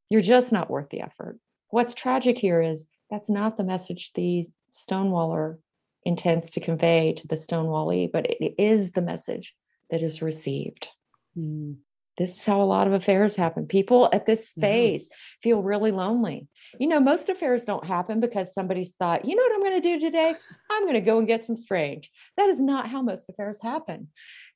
[0.09, 1.39] You're just not worth the effort.
[1.69, 5.59] What's tragic here is that's not the message the stonewaller
[6.05, 9.55] intends to convey to the stonewallee, but it is the message
[9.91, 10.89] that is received.
[11.37, 11.77] Mm.
[12.21, 13.65] This is how a lot of affairs happen.
[13.65, 15.41] People at this phase mm-hmm.
[15.43, 16.49] feel really lonely.
[16.79, 19.89] You know, most affairs don't happen because somebody's thought, you know what I'm going to
[19.89, 20.35] do today?
[20.71, 22.11] I'm going to go and get some strange.
[22.37, 24.09] That is not how most affairs happen.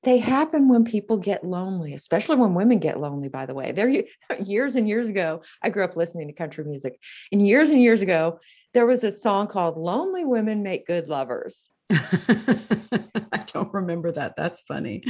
[0.03, 3.73] They happen when people get lonely, especially when women get lonely, by the way.
[3.73, 3.89] There
[4.45, 7.01] years and years ago, I grew up listening to country music.
[7.33, 8.41] And years and years ago,
[8.75, 11.71] there was a song called Lonely Women Make Good Lovers.
[11.91, 14.35] I don't remember that.
[14.37, 15.03] That's funny.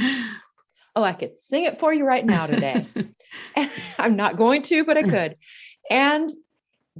[0.95, 2.85] Oh, I could sing it for you right now today.
[3.99, 5.35] I'm not going to, but I could.
[5.89, 6.31] And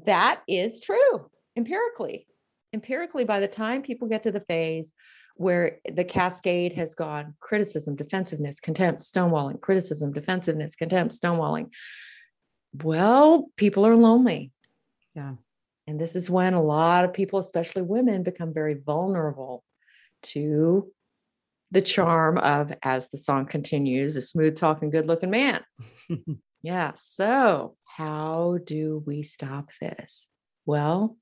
[0.05, 2.27] that is true empirically.
[2.73, 4.91] Empirically, by the time people get to the phase
[5.37, 11.69] where the cascade has gone criticism, defensiveness, contempt, stonewalling, criticism, defensiveness, contempt, stonewalling,
[12.83, 14.51] well, people are lonely.
[15.13, 15.35] Yeah.
[15.87, 19.63] And this is when a lot of people, especially women, become very vulnerable
[20.23, 20.91] to
[21.75, 25.59] the charm of, as the song continues, a smooth talking, good looking man.
[26.63, 26.93] yeah.
[26.95, 30.25] So, how do we stop this?
[30.65, 31.17] Well,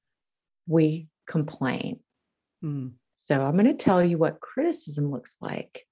[0.67, 2.01] we complain.
[2.63, 2.91] Mm.
[3.25, 5.87] So, I'm going to tell you what criticism looks like.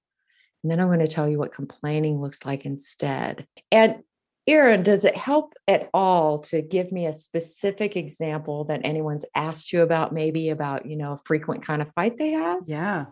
[0.62, 3.48] And then I'm going to tell you what complaining looks like instead.
[3.72, 4.04] And
[4.46, 9.72] Erin, does it help at all to give me a specific example that anyone's asked
[9.72, 12.60] you about, maybe about, you know, a frequent kind of fight they have?
[12.66, 13.06] Yeah.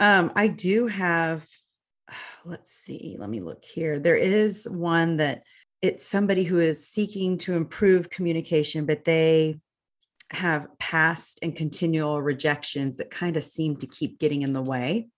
[0.00, 1.46] Um, I do have,
[2.44, 3.98] let's see, let me look here.
[3.98, 5.42] There is one that
[5.82, 9.60] it's somebody who is seeking to improve communication, but they
[10.30, 15.08] have past and continual rejections that kind of seem to keep getting in the way.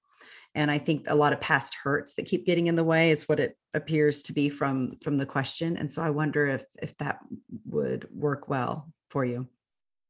[0.55, 3.29] And I think a lot of past hurts that keep getting in the way is
[3.29, 5.79] what it appears to be from from the question.
[5.79, 7.21] And so I wonder if if that
[7.67, 9.49] would work well for you.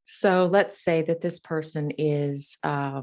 [0.05, 3.03] So let's say that this person is uh,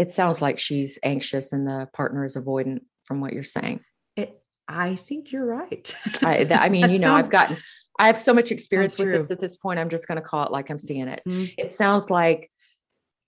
[0.00, 3.80] it sounds like she's anxious and the partner is avoidant from what you're saying.
[4.16, 5.94] It, I think you're right.
[6.22, 7.58] I, I mean, you know, sounds, I've gotten,
[7.98, 9.78] I have so much experience with this at this point.
[9.78, 11.20] I'm just going to call it like I'm seeing it.
[11.28, 11.52] Mm-hmm.
[11.58, 12.50] It sounds like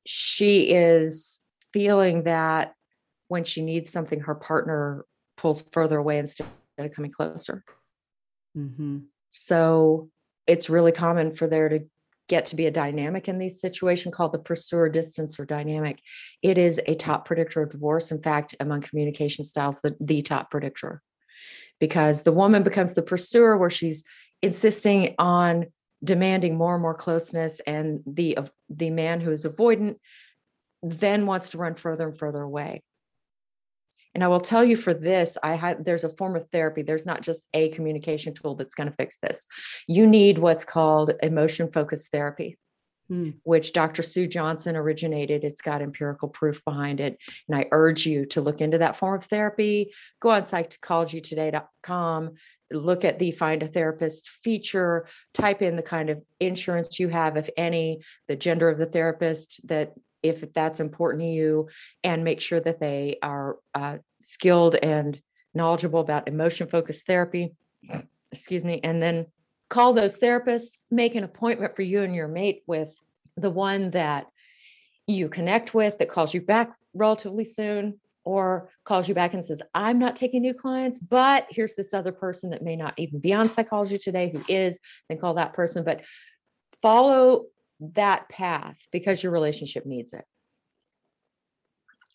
[0.06, 1.42] she is
[1.74, 2.72] feeling that
[3.28, 5.04] when she needs something, her partner
[5.36, 6.46] pulls further away instead
[6.78, 7.64] of coming closer.
[8.56, 9.00] Mm-hmm.
[9.30, 10.08] So
[10.46, 11.80] it's really common for there to
[12.32, 16.00] get to be a dynamic in these situations called the pursuer distancer dynamic.
[16.40, 16.98] It is a mm.
[16.98, 18.10] top predictor of divorce.
[18.10, 21.02] In fact, among communication styles, the, the top predictor.
[21.78, 24.02] Because the woman becomes the pursuer where she's
[24.40, 25.66] insisting on
[26.02, 28.38] demanding more and more closeness, and the
[28.70, 29.96] the man who is avoidant
[30.82, 32.82] then wants to run further and further away.
[34.14, 36.82] And I will tell you for this, I had there's a form of therapy.
[36.82, 39.46] There's not just a communication tool that's going to fix this.
[39.86, 42.58] You need what's called emotion focused therapy.
[43.08, 43.30] Hmm.
[43.42, 44.02] Which Dr.
[44.02, 45.44] Sue Johnson originated.
[45.44, 47.18] It's got empirical proof behind it.
[47.48, 49.92] And I urge you to look into that form of therapy.
[50.20, 52.30] Go on psychologytoday.com,
[52.70, 57.36] look at the find a therapist feature, type in the kind of insurance you have,
[57.36, 61.68] if any, the gender of the therapist that if that's important to you
[62.04, 65.20] and make sure that they are uh, skilled and
[65.54, 67.52] knowledgeable about emotion focused therapy
[68.32, 69.26] excuse me and then
[69.68, 72.88] call those therapists make an appointment for you and your mate with
[73.36, 74.26] the one that
[75.06, 79.60] you connect with that calls you back relatively soon or calls you back and says
[79.74, 83.32] i'm not taking new clients but here's this other person that may not even be
[83.34, 85.84] on psychology today who is then call that person.
[85.84, 86.02] But
[86.80, 87.46] follow
[87.94, 90.24] that path because your relationship needs it.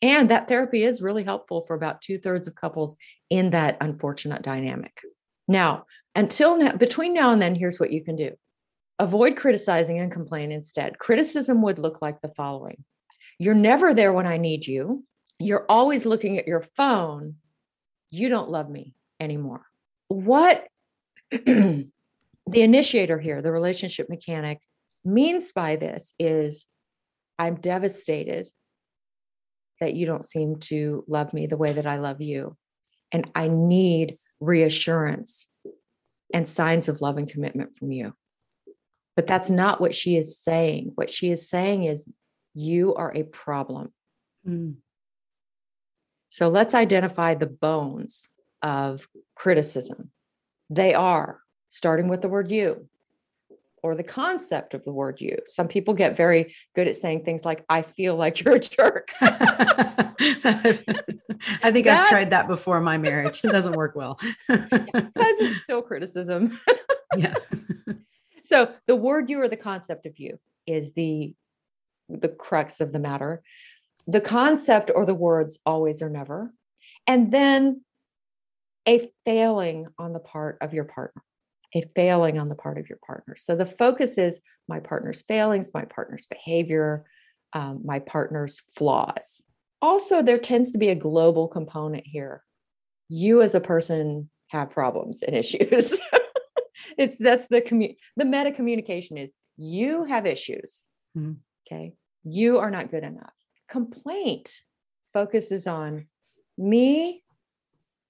[0.01, 2.95] And that therapy is really helpful for about two thirds of couples
[3.29, 4.99] in that unfortunate dynamic.
[5.47, 8.31] Now, until now, between now and then, here's what you can do
[8.99, 10.97] avoid criticizing and complain instead.
[10.97, 12.83] Criticism would look like the following
[13.39, 15.03] You're never there when I need you.
[15.39, 17.35] You're always looking at your phone.
[18.09, 19.61] You don't love me anymore.
[20.07, 20.67] What
[21.31, 21.91] the
[22.47, 24.59] initiator here, the relationship mechanic,
[25.03, 26.65] means by this is
[27.39, 28.49] I'm devastated
[29.79, 32.57] that you don't seem to love me the way that I love you.
[33.11, 35.47] And I need reassurance
[36.33, 38.13] and signs of love and commitment from you.
[39.15, 40.91] But that's not what she is saying.
[40.95, 42.05] What she is saying is
[42.53, 43.93] You are a problem.
[44.47, 44.75] Mm.
[46.29, 48.27] So let's identify the bones
[48.61, 50.11] of criticism.
[50.69, 52.87] They are starting with the word you
[53.83, 55.37] or the concept of the word you.
[55.45, 59.09] Some people get very good at saying things like, I feel like you're a jerk.
[59.21, 60.13] I
[61.71, 63.41] think that, I've tried that before my marriage.
[63.43, 64.19] It doesn't work well.
[64.49, 66.59] it's still criticism.
[67.17, 67.35] yeah.
[68.43, 71.33] so the word you or the concept of you is the
[72.09, 73.43] the crux of the matter.
[74.07, 76.53] The concept or the words always or never.
[77.05, 77.81] And then
[78.87, 81.21] a failing on the part of your partner
[81.75, 83.35] a failing on the part of your partner.
[83.35, 87.05] So the focus is my partner's failings, my partner's behavior,
[87.53, 89.41] um, my partner's flaws.
[89.81, 92.43] Also, there tends to be a global component here.
[93.09, 95.93] You as a person have problems and issues.
[96.97, 100.85] it's that's the commu- the meta communication is you have issues.
[101.17, 101.33] Mm-hmm.
[101.67, 101.93] Okay.
[102.23, 103.33] You are not good enough.
[103.69, 104.51] Complaint
[105.13, 106.07] focuses on
[106.57, 107.23] me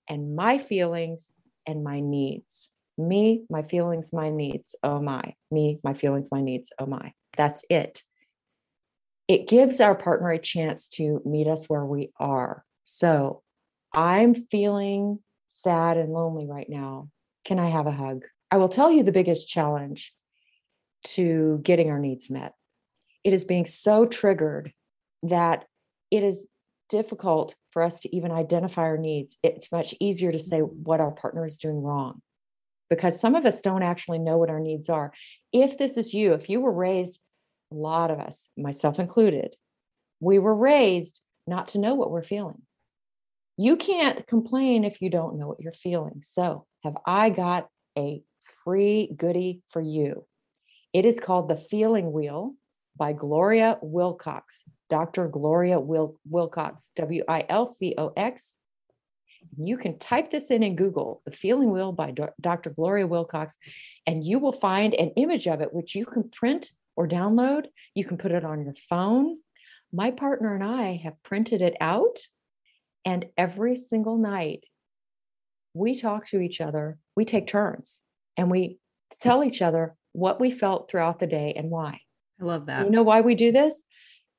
[0.10, 1.30] and my feelings
[1.66, 6.72] and my needs me, my feelings, my needs, oh my, me, my feelings, my needs,
[6.80, 7.14] oh my.
[7.36, 8.04] That's it.
[9.28, 12.64] It gives our partner a chance to meet us where we are.
[12.86, 13.44] So
[13.94, 17.10] I'm feeling sad and lonely right now.
[17.46, 18.24] Can I have a hug?
[18.52, 20.14] I will tell you the biggest challenge
[21.04, 22.54] to getting our needs met.
[23.24, 24.72] It is being so triggered
[25.24, 25.66] that
[26.10, 26.44] it is
[26.90, 29.38] difficult for us to even identify our needs.
[29.44, 32.22] It's much easier to say what our partner is doing wrong
[32.90, 35.12] because some of us don't actually know what our needs are.
[35.52, 37.20] If this is you, if you were raised,
[37.72, 39.56] a lot of us, myself included,
[40.20, 42.62] we were raised not to know what we're feeling.
[43.58, 46.22] You can't complain if you don't know what you're feeling.
[46.24, 48.22] So, have I got a
[48.64, 50.26] free goodie for you?
[50.94, 52.54] It is called The Feeling Wheel
[52.96, 55.28] by Gloria Wilcox, Dr.
[55.28, 58.56] Gloria Wil- Wilcox, W I L C O X
[59.58, 62.70] you can type this in in Google, The Feeling Wheel by Dr.
[62.72, 63.56] Gloria Wilcox,
[64.06, 67.66] and you will find an image of it, which you can print or download.
[67.94, 69.38] You can put it on your phone.
[69.94, 72.20] My partner and I have printed it out,
[73.06, 74.64] and every single night
[75.74, 76.98] we talk to each other.
[77.16, 78.02] We take turns
[78.36, 78.80] and we
[79.22, 82.02] tell each other what we felt throughout the day and why.
[82.42, 82.86] I love that.
[82.86, 83.82] You know why we do this?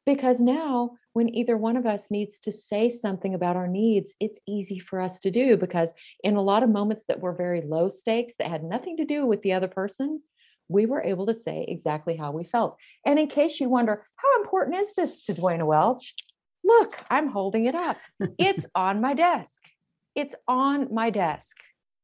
[0.04, 4.38] Because now when either one of us needs to say something about our needs, it's
[4.46, 7.88] easy for us to do because in a lot of moments that were very low
[7.88, 10.22] stakes that had nothing to do with the other person,
[10.68, 12.76] we were able to say exactly how we felt.
[13.04, 16.14] And in case you wonder, how important is this to Duana Welch?
[16.62, 17.98] Look, I'm holding it up.
[18.38, 19.60] It's on my desk.
[20.14, 21.56] It's on my desk.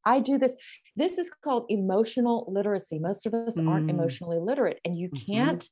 [0.05, 0.55] I do this.
[0.96, 2.98] This is called emotional literacy.
[2.98, 3.68] Most of us mm.
[3.68, 5.33] aren't emotionally literate, and you mm-hmm.
[5.33, 5.68] can't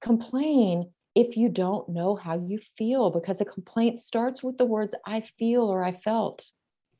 [0.00, 4.94] complain if you don't know how you feel, because a complaint starts with the words
[5.04, 6.50] I feel or I felt.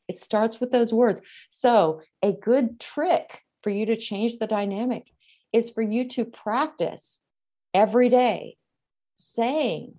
[0.08, 1.20] It starts with those words.
[1.50, 5.04] So, a good trick for you to change the dynamic
[5.52, 7.20] is for you to practice
[7.72, 8.56] every day
[9.16, 9.94] saying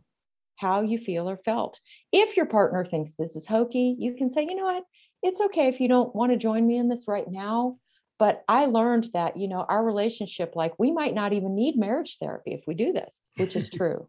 [0.56, 1.80] how you feel or felt.
[2.12, 4.84] If your partner thinks this is hokey, you can say, you know what?
[5.22, 7.78] It's okay if you don't want to join me in this right now.
[8.20, 12.18] But I learned that, you know, our relationship, like we might not even need marriage
[12.20, 14.08] therapy if we do this, which is true.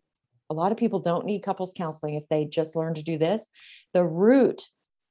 [0.51, 3.43] A lot of people don't need couples counseling if they just learn to do this.
[3.93, 4.63] The root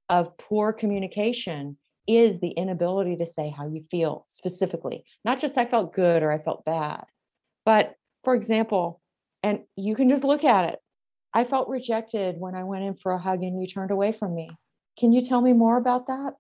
[0.10, 1.78] of poor communication
[2.08, 6.32] is the inability to say how you feel specifically, not just I felt good or
[6.32, 7.06] I felt bad.
[7.66, 9.02] But for example,
[9.42, 10.80] and you can just look at it.
[11.34, 14.36] I felt rejected when I went in for a hug and you turned away from
[14.36, 14.50] me.
[15.00, 16.34] Can you tell me more about that?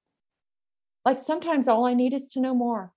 [1.05, 2.91] Like sometimes all I need is to know more.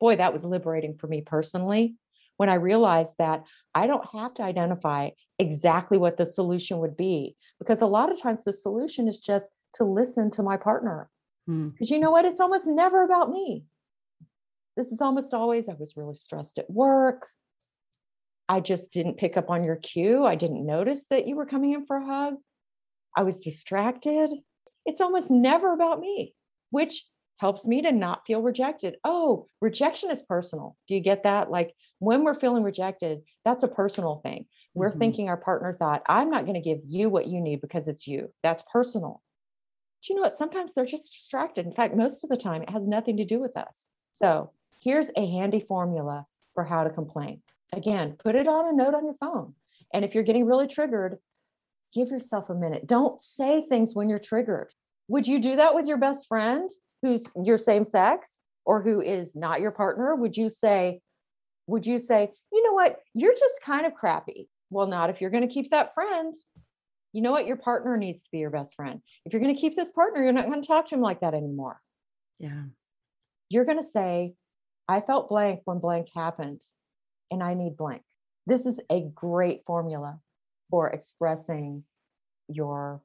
[0.00, 1.96] Boy, that was liberating for me personally
[2.36, 3.42] when I realized that
[3.74, 8.20] I don't have to identify exactly what the solution would be, because a lot of
[8.20, 11.10] times the solution is just to listen to my partner.
[11.46, 11.90] Because mm.
[11.90, 12.24] you know what?
[12.24, 13.64] It's almost never about me.
[14.76, 17.26] This is almost always, I was really stressed at work.
[18.48, 20.24] I just didn't pick up on your cue.
[20.24, 22.34] I didn't notice that you were coming in for a hug.
[23.16, 24.30] I was distracted.
[24.86, 26.34] It's almost never about me
[26.70, 27.04] which
[27.38, 28.96] helps me to not feel rejected.
[29.04, 30.76] Oh, rejection is personal.
[30.88, 31.50] Do you get that?
[31.50, 34.46] Like when we're feeling rejected, that's a personal thing.
[34.74, 34.98] We're mm-hmm.
[34.98, 38.06] thinking our partner thought, I'm not going to give you what you need because it's
[38.06, 38.32] you.
[38.42, 39.22] That's personal.
[40.02, 40.36] Do you know what?
[40.36, 41.66] Sometimes they're just distracted.
[41.66, 43.84] In fact, most of the time, it has nothing to do with us.
[44.12, 44.50] So
[44.80, 47.42] here's a handy formula for how to complain.
[47.72, 49.54] Again, put it on a note on your phone.
[49.92, 51.18] And if you're getting really triggered,
[51.94, 52.86] give yourself a minute.
[52.86, 54.72] Don't say things when you're triggered.
[55.08, 56.70] Would you do that with your best friend
[57.02, 60.14] who's your same sex or who is not your partner?
[60.14, 61.00] Would you say,
[61.66, 64.48] would you say, you know what, you're just kind of crappy.
[64.70, 66.34] Well, not if you're going to keep that friend.
[67.14, 67.46] You know what?
[67.46, 69.00] Your partner needs to be your best friend.
[69.24, 71.20] If you're going to keep this partner, you're not going to talk to him like
[71.20, 71.80] that anymore.
[72.38, 72.64] Yeah.
[73.48, 74.34] You're going to say,
[74.88, 76.62] I felt blank when blank happened,
[77.30, 78.02] and I need blank.
[78.46, 80.18] This is a great formula
[80.70, 81.84] for expressing
[82.48, 83.02] your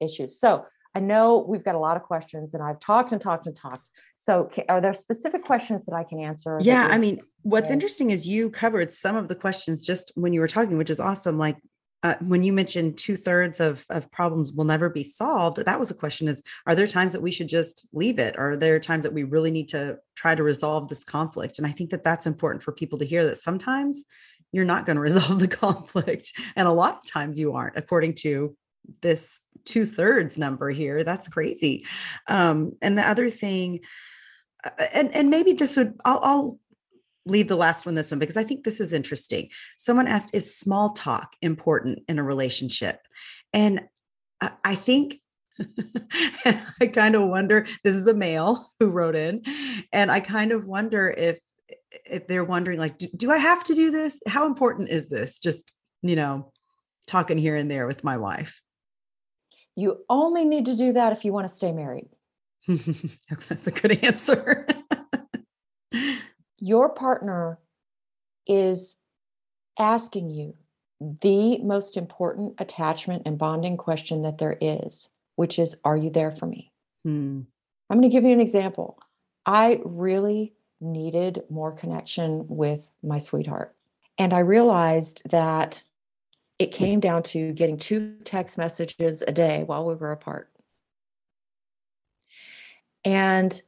[0.00, 0.40] issues.
[0.40, 0.64] So
[0.94, 3.88] I know we've got a lot of questions and I've talked and talked and talked.
[4.16, 6.58] So are there specific questions that I can answer?
[6.60, 6.88] Yeah.
[6.90, 10.48] I mean, what's interesting is you covered some of the questions just when you were
[10.48, 11.38] talking, which is awesome.
[11.38, 11.56] Like
[12.02, 15.90] uh, when you mentioned two thirds of, of problems will never be solved, that was
[15.90, 18.36] a question is, are there times that we should just leave it?
[18.38, 21.58] Are there times that we really need to try to resolve this conflict?
[21.58, 24.04] And I think that that's important for people to hear that sometimes
[24.50, 26.32] you're not going to resolve the conflict.
[26.56, 28.56] And a lot of times you aren't, according to
[29.00, 31.04] this two thirds number here.
[31.04, 31.86] That's crazy.
[32.28, 33.80] Um, and the other thing,
[34.64, 36.58] uh, and and maybe this would I'll, I'll
[37.24, 39.48] leave the last one this one because I think this is interesting.
[39.78, 43.00] Someone asked, "Is small talk important in a relationship?"
[43.52, 43.82] And
[44.40, 45.20] I, I think
[46.80, 47.66] I kind of wonder.
[47.84, 49.42] This is a male who wrote in,
[49.92, 51.38] and I kind of wonder if
[52.06, 54.20] if they're wondering, like, do, do I have to do this?
[54.26, 55.38] How important is this?
[55.38, 56.52] Just you know,
[57.06, 58.60] talking here and there with my wife.
[59.76, 62.08] You only need to do that if you want to stay married.
[62.68, 64.66] That's a good answer.
[66.58, 67.58] Your partner
[68.46, 68.96] is
[69.78, 70.54] asking you
[71.00, 76.30] the most important attachment and bonding question that there is, which is Are you there
[76.30, 76.72] for me?
[77.04, 77.40] Hmm.
[77.90, 78.98] I'm going to give you an example.
[79.44, 83.74] I really needed more connection with my sweetheart.
[84.18, 85.82] And I realized that
[86.62, 90.48] it came down to getting two text messages a day while we were apart.
[93.04, 93.60] And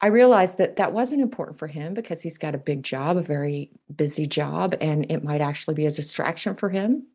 [0.00, 3.22] I realized that that wasn't important for him because he's got a big job, a
[3.22, 7.08] very busy job, and it might actually be a distraction for him.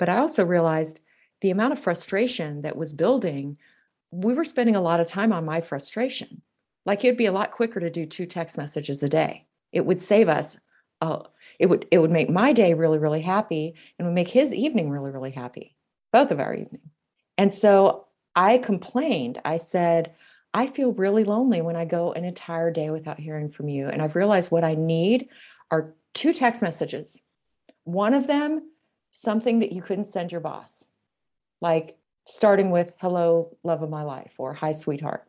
[0.00, 0.98] But I also realized
[1.40, 3.56] the amount of frustration that was building,
[4.10, 6.42] we were spending a lot of time on my frustration.
[6.84, 9.46] Like it'd be a lot quicker to do two text messages a day.
[9.70, 10.56] It would save us
[11.00, 11.22] a,
[11.62, 14.90] it would it would make my day really really happy and would make his evening
[14.90, 15.76] really really happy
[16.12, 16.90] both of our evening.
[17.38, 19.40] And so i complained.
[19.44, 20.12] I said
[20.52, 23.86] i feel really lonely when i go an entire day without hearing from you.
[23.86, 25.28] And i've realized what i need
[25.70, 27.22] are two text messages.
[27.84, 28.68] One of them
[29.12, 30.84] something that you couldn't send your boss
[31.60, 31.96] like
[32.26, 35.24] starting with hello love of my life or hi sweetheart.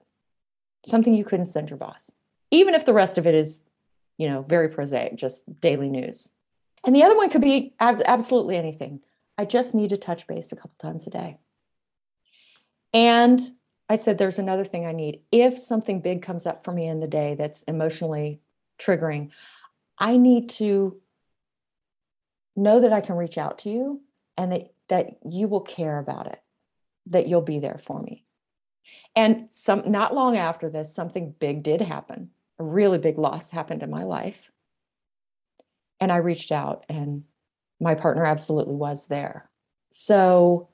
[0.87, 2.11] Something you couldn't send your boss
[2.49, 3.59] even if the rest of it is
[4.17, 6.29] you know, very prosaic, just daily news.
[6.85, 8.99] And the other one could be ab- absolutely anything.
[9.37, 11.37] I just need to touch base a couple times a day.
[12.93, 13.39] And
[13.89, 15.21] I said, there's another thing I need.
[15.31, 18.41] If something big comes up for me in the day that's emotionally
[18.79, 19.31] triggering,
[19.97, 20.99] I need to
[22.55, 24.01] know that I can reach out to you
[24.37, 26.41] and that, that you will care about it,
[27.07, 28.25] that you'll be there for me.
[29.15, 32.29] And some not long after this, something big did happen
[32.59, 34.37] a really big loss happened in my life.
[35.99, 37.23] And I reached out, and
[37.79, 39.49] my partner absolutely was there.
[39.91, 40.69] So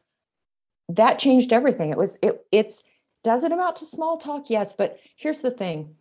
[0.89, 1.91] that changed everything.
[1.91, 2.81] It was, it, it's,
[3.23, 4.49] does it amount to small talk?
[4.49, 4.73] Yes.
[4.73, 5.95] But here's the thing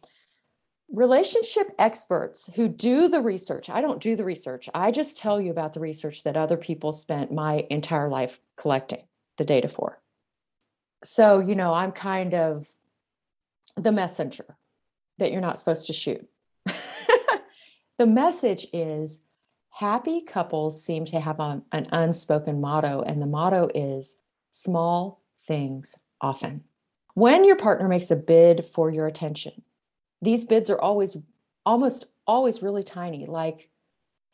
[0.90, 5.50] relationship experts who do the research, I don't do the research, I just tell you
[5.50, 9.02] about the research that other people spent my entire life collecting
[9.36, 10.00] the data for.
[11.04, 12.66] So, you know, I'm kind of
[13.76, 14.56] the messenger
[15.18, 16.26] that you're not supposed to shoot.
[17.98, 19.20] the message is
[19.70, 24.16] happy couples seem to have a, an unspoken motto, and the motto is
[24.50, 26.64] small things often.
[27.14, 29.62] When your partner makes a bid for your attention,
[30.22, 31.16] these bids are always
[31.64, 33.70] almost always really tiny, like,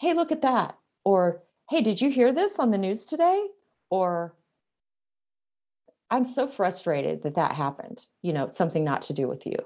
[0.00, 0.76] hey, look at that.
[1.04, 3.46] Or, hey, did you hear this on the news today?
[3.88, 4.34] Or,
[6.10, 9.56] I'm so frustrated that that happened, you know, something not to do with you.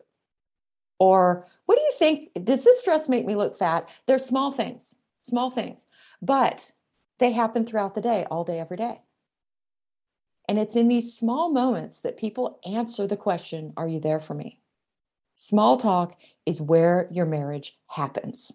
[0.99, 2.45] Or what do you think?
[2.45, 3.89] Does this dress make me look fat?
[4.07, 5.87] They're small things, small things,
[6.21, 6.73] but
[7.19, 9.03] they happen throughout the day, all day, every day.
[10.49, 14.35] And it's in these small moments that people answer the question Are you there for
[14.35, 14.61] me?
[15.37, 18.51] Small talk is where your marriage happens.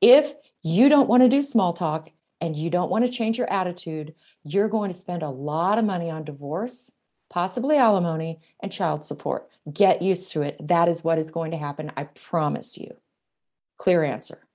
[0.00, 0.32] If
[0.62, 4.14] you don't want to do small talk and you don't want to change your attitude,
[4.44, 6.90] you're going to spend a lot of money on divorce
[7.32, 9.48] possibly alimony, and child support.
[9.72, 10.56] Get used to it.
[10.60, 11.90] That is what is going to happen.
[11.96, 12.94] I promise you.
[13.78, 14.46] Clear answer.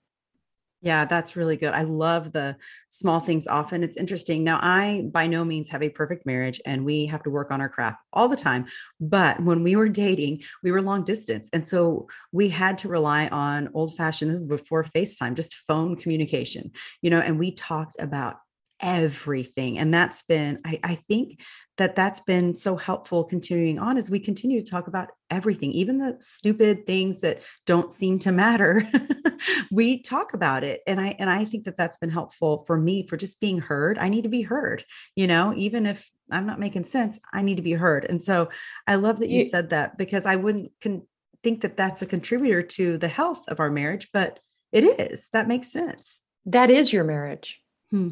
[0.82, 1.74] Yeah, that's really good.
[1.74, 2.56] I love the
[2.88, 3.84] small things often.
[3.84, 4.44] It's interesting.
[4.44, 7.62] Now, I by no means have a perfect marriage and we have to work on
[7.62, 8.68] our craft all the time.
[9.00, 11.50] But when we were dating, we were long distance.
[11.52, 15.96] And so we had to rely on old fashioned, this is before FaceTime, just phone
[15.96, 16.72] communication,
[17.02, 18.38] you know, and we talked about
[18.80, 19.78] everything.
[19.78, 21.42] And that's been, I, I think
[21.78, 25.98] that that's been so helpful continuing on as we continue to talk about everything, even
[25.98, 28.84] the stupid things that don't seem to matter.
[29.72, 30.82] we talk about it.
[30.88, 33.98] And I, and I think that that's been helpful for me for just being heard.
[33.98, 34.84] I need to be heard,
[35.16, 38.06] you know, even if I'm not making sense, I need to be heard.
[38.06, 38.50] And so
[38.86, 41.08] I love that you, you said that because I wouldn't con-
[41.44, 44.40] think that that's a contributor to the health of our marriage, but
[44.72, 45.30] it is.
[45.32, 46.22] That makes sense.
[46.46, 47.62] That is your marriage.
[47.92, 48.10] Hmm.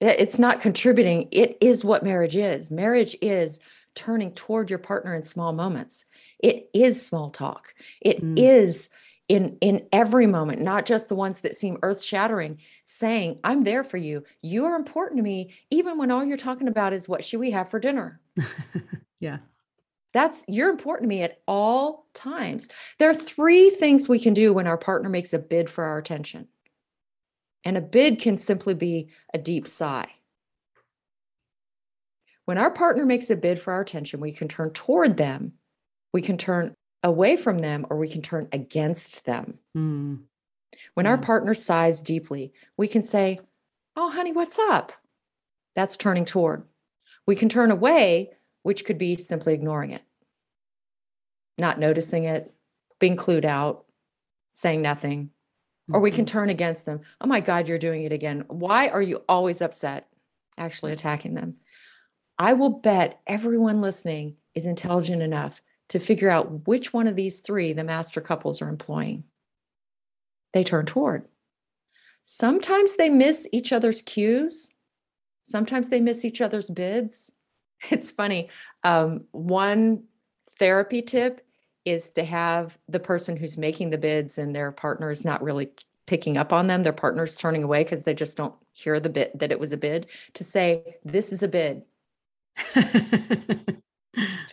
[0.00, 1.28] It's not contributing.
[1.30, 2.70] It is what marriage is.
[2.70, 3.58] Marriage is
[3.94, 6.04] turning toward your partner in small moments.
[6.38, 7.74] It is small talk.
[8.00, 8.34] It mm.
[8.38, 8.88] is
[9.28, 13.96] in in every moment, not just the ones that seem earth-shattering, saying, "I'm there for
[13.96, 14.24] you.
[14.42, 17.50] You are important to me even when all you're talking about is what should we
[17.50, 18.20] have for dinner?"
[19.20, 19.38] yeah.
[20.12, 22.68] That's you're important to me at all times.
[22.98, 25.98] There are three things we can do when our partner makes a bid for our
[25.98, 26.48] attention.
[27.64, 30.10] And a bid can simply be a deep sigh.
[32.46, 35.52] When our partner makes a bid for our attention, we can turn toward them,
[36.12, 39.58] we can turn away from them, or we can turn against them.
[39.76, 40.20] Mm.
[40.94, 43.40] When our partner sighs deeply, we can say,
[43.96, 44.92] Oh, honey, what's up?
[45.76, 46.64] That's turning toward.
[47.26, 48.30] We can turn away,
[48.62, 50.02] which could be simply ignoring it,
[51.58, 52.52] not noticing it,
[52.98, 53.84] being clued out,
[54.52, 55.30] saying nothing,
[55.92, 56.32] or we can mm-hmm.
[56.32, 57.00] turn against them.
[57.20, 58.44] Oh my God, you're doing it again.
[58.48, 60.08] Why are you always upset?
[60.58, 61.56] Actually attacking them.
[62.38, 65.60] I will bet everyone listening is intelligent enough
[65.90, 69.24] to figure out which one of these three the master couples are employing.
[70.52, 71.26] They turn toward.
[72.24, 74.68] Sometimes they miss each other's cues.
[75.44, 77.30] Sometimes they miss each other's bids.
[77.90, 78.50] It's funny.
[78.84, 80.04] Um, one
[80.58, 81.46] therapy tip
[81.84, 85.70] is to have the person who's making the bids and their partner is not really
[86.06, 89.30] picking up on them, their partner's turning away because they just don't hear the bid
[89.34, 91.82] that it was a bid, to say, This is a bid.
[92.74, 93.62] to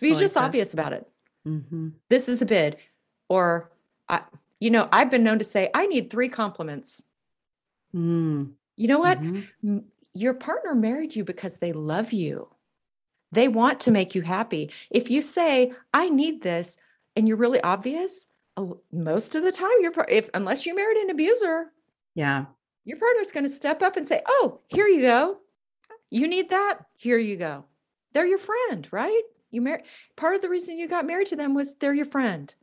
[0.00, 0.44] be like just that.
[0.44, 1.10] obvious about it.
[1.46, 1.88] Mm-hmm.
[2.08, 2.76] This is a bid.
[3.28, 3.70] Or,
[4.08, 4.22] I,
[4.60, 7.02] you know, I've been known to say, I need three compliments.
[7.94, 8.52] Mm.
[8.76, 9.20] You know what?
[9.20, 9.78] Mm-hmm.
[10.14, 12.48] Your partner married you because they love you.
[13.32, 14.70] They want to make you happy.
[14.90, 16.76] If you say, I need this,
[17.18, 18.26] and you're really obvious,
[18.92, 21.72] most of the time, your if unless you married an abuser,
[22.14, 22.44] yeah,
[22.84, 25.38] your partner's going to step up and say, "Oh, here you go.
[26.10, 26.78] You need that.
[26.96, 27.64] Here you go."
[28.14, 29.22] They're your friend, right?
[29.50, 29.84] You married.
[30.14, 32.54] Part of the reason you got married to them was they're your friend.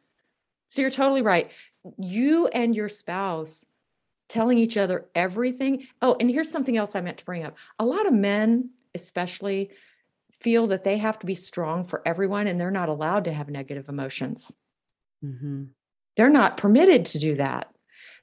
[0.69, 1.51] So you're totally right.
[1.97, 3.65] You and your spouse
[4.29, 5.85] telling each other everything.
[6.01, 7.57] Oh, and here's something else I meant to bring up.
[7.77, 9.71] A lot of men, especially,
[10.41, 13.49] feel that they have to be strong for everyone and they're not allowed to have
[13.49, 14.51] negative emotions.
[15.23, 15.65] Mm-hmm.
[16.17, 17.69] They're not permitted to do that.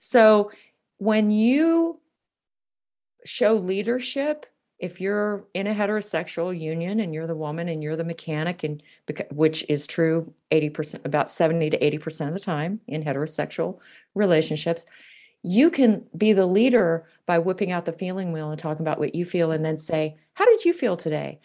[0.01, 0.51] So
[0.99, 2.01] when you
[3.25, 4.47] show leadership,
[4.83, 8.83] if you're in a heterosexual union and you're the woman and you're the mechanic and
[9.31, 13.79] which is true 80% about 70 to 80% of the time in heterosexual
[14.15, 14.85] relationships
[15.45, 19.15] you can be the leader by whipping out the feeling wheel and talking about what
[19.15, 21.39] you feel and then say how did you feel today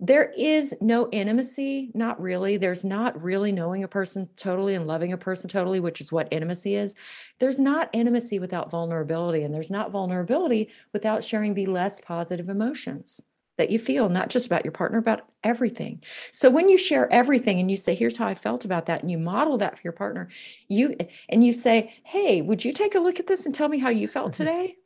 [0.00, 2.56] there is no intimacy, not really.
[2.56, 6.28] There's not really knowing a person totally and loving a person totally, which is what
[6.30, 6.94] intimacy is.
[7.40, 13.20] There's not intimacy without vulnerability, and there's not vulnerability without sharing the less positive emotions
[13.56, 16.00] that you feel, not just about your partner, about everything.
[16.30, 19.10] So when you share everything and you say, here's how I felt about that, and
[19.10, 20.28] you model that for your partner,
[20.68, 20.96] you
[21.28, 23.88] and you say, Hey, would you take a look at this and tell me how
[23.88, 24.76] you felt today?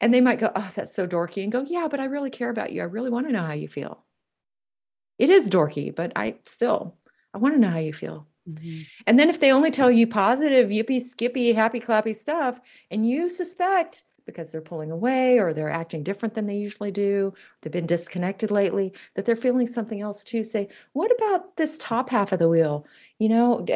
[0.00, 2.50] And they might go, Oh, that's so dorky, and go, Yeah, but I really care
[2.50, 2.80] about you.
[2.82, 4.04] I really want to know how you feel
[5.20, 6.96] it is dorky, but I still,
[7.34, 8.26] I want to know how you feel.
[8.48, 8.82] Mm-hmm.
[9.06, 12.58] And then if they only tell you positive, yippee, skippy, happy, clappy stuff,
[12.90, 17.34] and you suspect because they're pulling away or they're acting different than they usually do,
[17.60, 20.42] they've been disconnected lately, that they're feeling something else too.
[20.42, 22.86] Say, what about this top half of the wheel?
[23.18, 23.66] You know,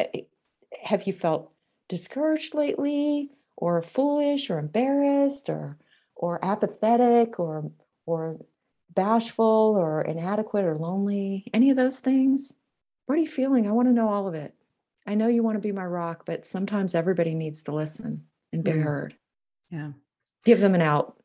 [0.81, 1.51] have you felt
[1.89, 5.77] discouraged lately or foolish or embarrassed or
[6.15, 7.69] or apathetic or
[8.05, 8.39] or
[8.95, 12.53] bashful or inadequate or lonely, any of those things?
[13.05, 13.67] What are you feeling?
[13.67, 14.53] I want to know all of it.
[15.05, 18.63] I know you want to be my rock, but sometimes everybody needs to listen and
[18.63, 19.15] be heard.
[19.69, 19.91] Yeah.
[20.45, 21.17] Give them an out.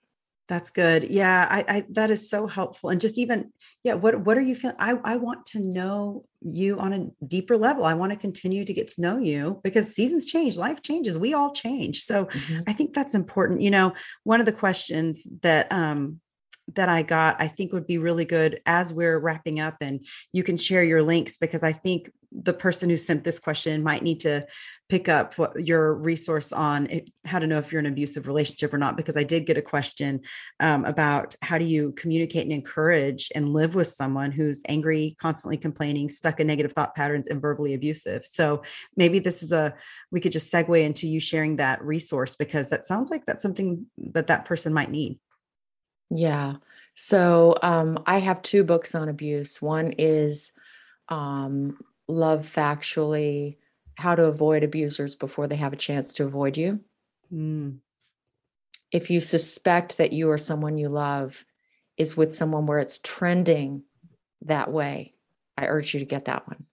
[0.48, 1.04] That's good.
[1.04, 2.90] Yeah, I, I, that is so helpful.
[2.90, 3.52] And just even,
[3.84, 4.76] yeah, what what are you feeling?
[4.80, 7.84] I I want to know you on a deeper level.
[7.84, 11.34] I want to continue to get to know you because seasons change, life changes, we
[11.34, 12.02] all change.
[12.02, 12.62] So mm-hmm.
[12.66, 13.60] I think that's important.
[13.60, 13.92] You know,
[14.24, 16.20] one of the questions that um
[16.74, 20.42] that I got, I think would be really good as we're wrapping up and you
[20.42, 24.20] can share your links because I think the person who sent this question might need
[24.20, 24.46] to
[24.88, 28.26] pick up what your resource on it, how to know if you're in an abusive
[28.26, 30.20] relationship or not because i did get a question
[30.60, 35.56] um, about how do you communicate and encourage and live with someone who's angry constantly
[35.56, 38.24] complaining stuck in negative thought patterns and verbally abusive.
[38.26, 38.62] So
[38.96, 39.74] maybe this is a
[40.10, 43.86] we could just segue into you sharing that resource because that sounds like that's something
[43.98, 45.18] that that person might need
[46.10, 46.54] yeah
[46.94, 50.52] so um, i have two books on abuse one is
[51.08, 53.56] um, love factually
[54.00, 56.80] how to avoid abusers before they have a chance to avoid you.
[57.32, 57.78] Mm.
[58.90, 61.44] If you suspect that you or someone you love
[61.96, 63.82] is with someone where it's trending
[64.42, 65.14] that way,
[65.56, 66.64] I urge you to get that one.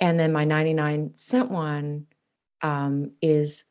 [0.00, 2.06] And then my 99 cent one
[2.60, 3.64] um, is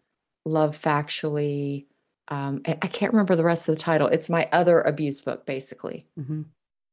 [0.45, 1.85] Love Factually.
[2.29, 4.07] Um, I can't remember the rest of the title.
[4.07, 6.07] It's my other abuse book, basically.
[6.19, 6.41] Mm-hmm.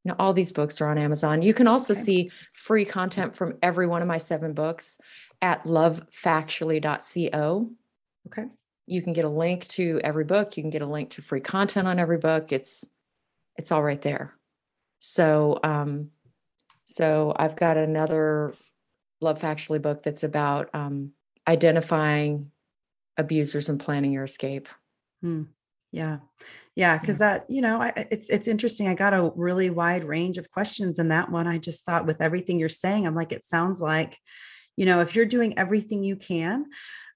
[0.05, 1.43] Now, all these books are on Amazon.
[1.43, 2.03] You can also okay.
[2.03, 4.99] see free content from every one of my seven books
[5.41, 7.71] at lovefactually.co.
[8.27, 8.45] Okay.
[8.87, 10.57] You can get a link to every book.
[10.57, 12.53] You can get a link to free content on every book.
[12.53, 12.85] It's
[13.57, 14.35] it's all right there.
[14.99, 16.11] So um,
[16.85, 18.55] so I've got another
[19.21, 21.13] Love Factually book that's about um,
[21.49, 22.51] identifying
[23.17, 24.69] abusers and planning your escape.
[25.25, 25.45] Hmm.
[25.91, 26.19] Yeah.
[26.77, 26.99] Yeah.
[26.99, 28.89] Cause that, you know, I, it's, it's interesting.
[28.89, 31.47] I got a really wide range of questions And that one.
[31.47, 34.19] I just thought with everything you're saying, I'm like, it sounds like,
[34.77, 36.67] you know, if you're doing everything you can,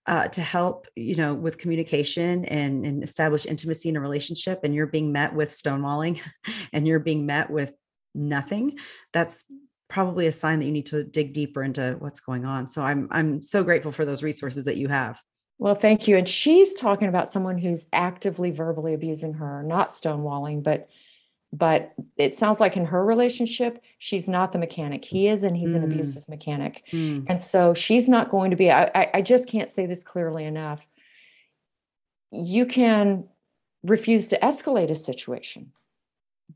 [0.06, 4.74] uh, to help, you know, with communication and, and establish intimacy in a relationship, and
[4.74, 6.18] you're being met with stonewalling
[6.72, 7.74] and you're being met with
[8.14, 8.78] nothing,
[9.12, 9.44] that's
[9.90, 12.68] probably a sign that you need to dig deeper into what's going on.
[12.68, 15.20] So I'm I'm so grateful for those resources that you have.
[15.59, 16.16] Well, thank you.
[16.16, 20.88] And she's talking about someone who's actively verbally abusing her, not stonewalling, but
[21.50, 25.02] but it sounds like in her relationship, she's not the mechanic.
[25.02, 25.76] He is, and he's mm.
[25.76, 26.84] an abusive mechanic.
[26.92, 27.24] Mm.
[27.26, 30.86] And so she's not going to be, I, I just can't say this clearly enough.
[32.30, 33.28] You can
[33.82, 35.72] refuse to escalate a situation.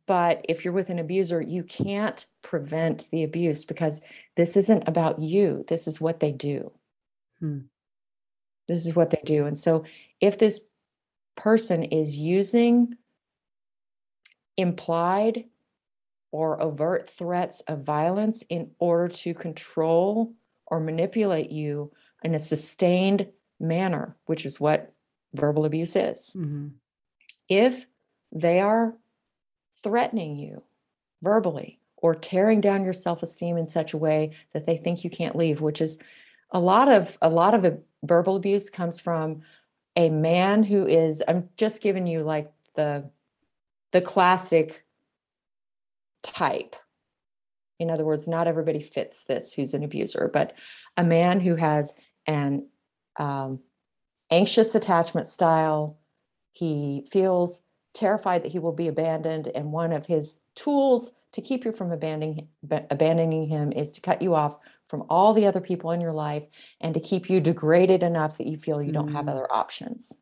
[0.06, 4.02] But if you're with an abuser, you can't prevent the abuse because
[4.36, 5.64] this isn't about you.
[5.68, 6.70] This is what they do.
[7.40, 7.60] Hmm.
[8.68, 9.46] This is what they do.
[9.46, 9.84] And so
[10.20, 10.60] if this
[11.36, 12.96] person is using
[14.56, 15.44] implied
[16.30, 20.32] or overt threats of violence in order to control
[20.66, 21.92] or manipulate you
[22.22, 23.28] in a sustained
[23.60, 24.92] manner, which is what
[25.34, 26.32] verbal abuse is.
[26.36, 26.68] Mm-hmm.
[27.48, 27.84] If
[28.32, 28.94] they are
[29.82, 30.62] threatening you
[31.22, 35.36] verbally or tearing down your self-esteem in such a way that they think you can't
[35.36, 35.98] leave, which is
[36.52, 39.42] a lot of a lot of verbal abuse comes from
[39.96, 43.04] a man who is i'm just giving you like the
[43.92, 44.84] the classic
[46.22, 46.76] type.
[47.78, 50.54] In other words not everybody fits this who's an abuser but
[50.96, 51.94] a man who has
[52.26, 52.66] an
[53.16, 53.60] um,
[54.30, 55.98] anxious attachment style.
[56.52, 57.60] He feels
[57.94, 61.92] terrified that he will be abandoned and one of his tools to keep you from
[61.92, 62.48] abandoning
[62.90, 64.56] abandoning him is to cut you off
[64.92, 66.42] from all the other people in your life
[66.82, 69.30] and to keep you degraded enough that you feel you don't have mm.
[69.30, 70.12] other options.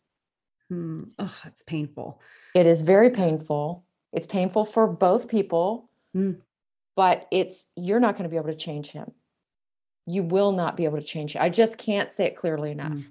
[0.73, 1.09] Mm.
[1.19, 2.21] Oh, that's painful.
[2.55, 3.85] It is very painful.
[4.13, 6.37] It's painful for both people, mm.
[6.95, 9.11] but it's you're not going to be able to change him.
[10.07, 11.43] You will not be able to change him.
[11.43, 12.93] I just can't say it clearly enough.
[12.93, 13.07] Mm.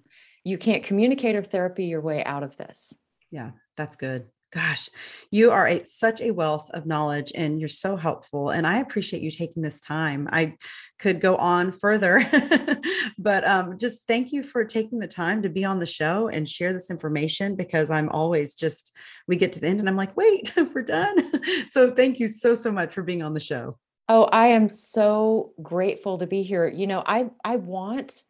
[0.46, 2.94] You can't communicate or therapy your way out of this.
[3.32, 4.90] Yeah, that's good gosh,
[5.32, 8.50] you are a, such a wealth of knowledge and you're so helpful.
[8.50, 10.28] And I appreciate you taking this time.
[10.32, 10.56] I
[10.98, 12.26] could go on further,
[13.18, 16.50] but um, just thank you for taking the time to be on the show and
[16.50, 18.96] share this information because I'm always just,
[19.28, 21.18] we get to the end and I'm like, wait, we're done.
[21.70, 23.74] so thank you so, so much for being on the show.
[24.08, 26.68] Oh, I am so grateful to be here.
[26.68, 28.24] You know, I I want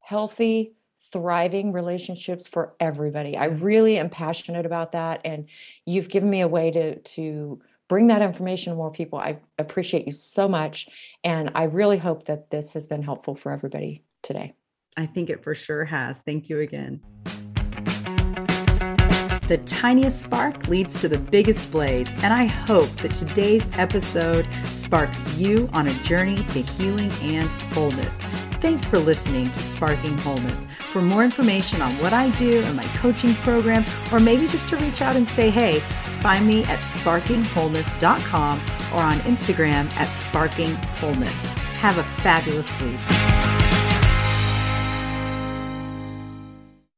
[0.00, 0.75] healthy
[1.12, 3.36] thriving relationships for everybody.
[3.36, 5.46] I really am passionate about that and
[5.84, 9.18] you've given me a way to to bring that information to more people.
[9.18, 10.88] I appreciate you so much
[11.24, 14.54] and I really hope that this has been helpful for everybody today.
[14.96, 16.22] I think it for sure has.
[16.22, 17.00] Thank you again.
[19.46, 25.36] The tiniest spark leads to the biggest blaze, and I hope that today's episode sparks
[25.36, 28.16] you on a journey to healing and wholeness.
[28.66, 30.66] Thanks for listening to Sparking Wholeness.
[30.90, 34.76] For more information on what I do and my coaching programs, or maybe just to
[34.76, 35.78] reach out and say hey,
[36.20, 38.60] find me at sparkingwholeness.com
[38.92, 41.44] or on Instagram at sparkingwholeness.
[41.76, 43.35] Have a fabulous week.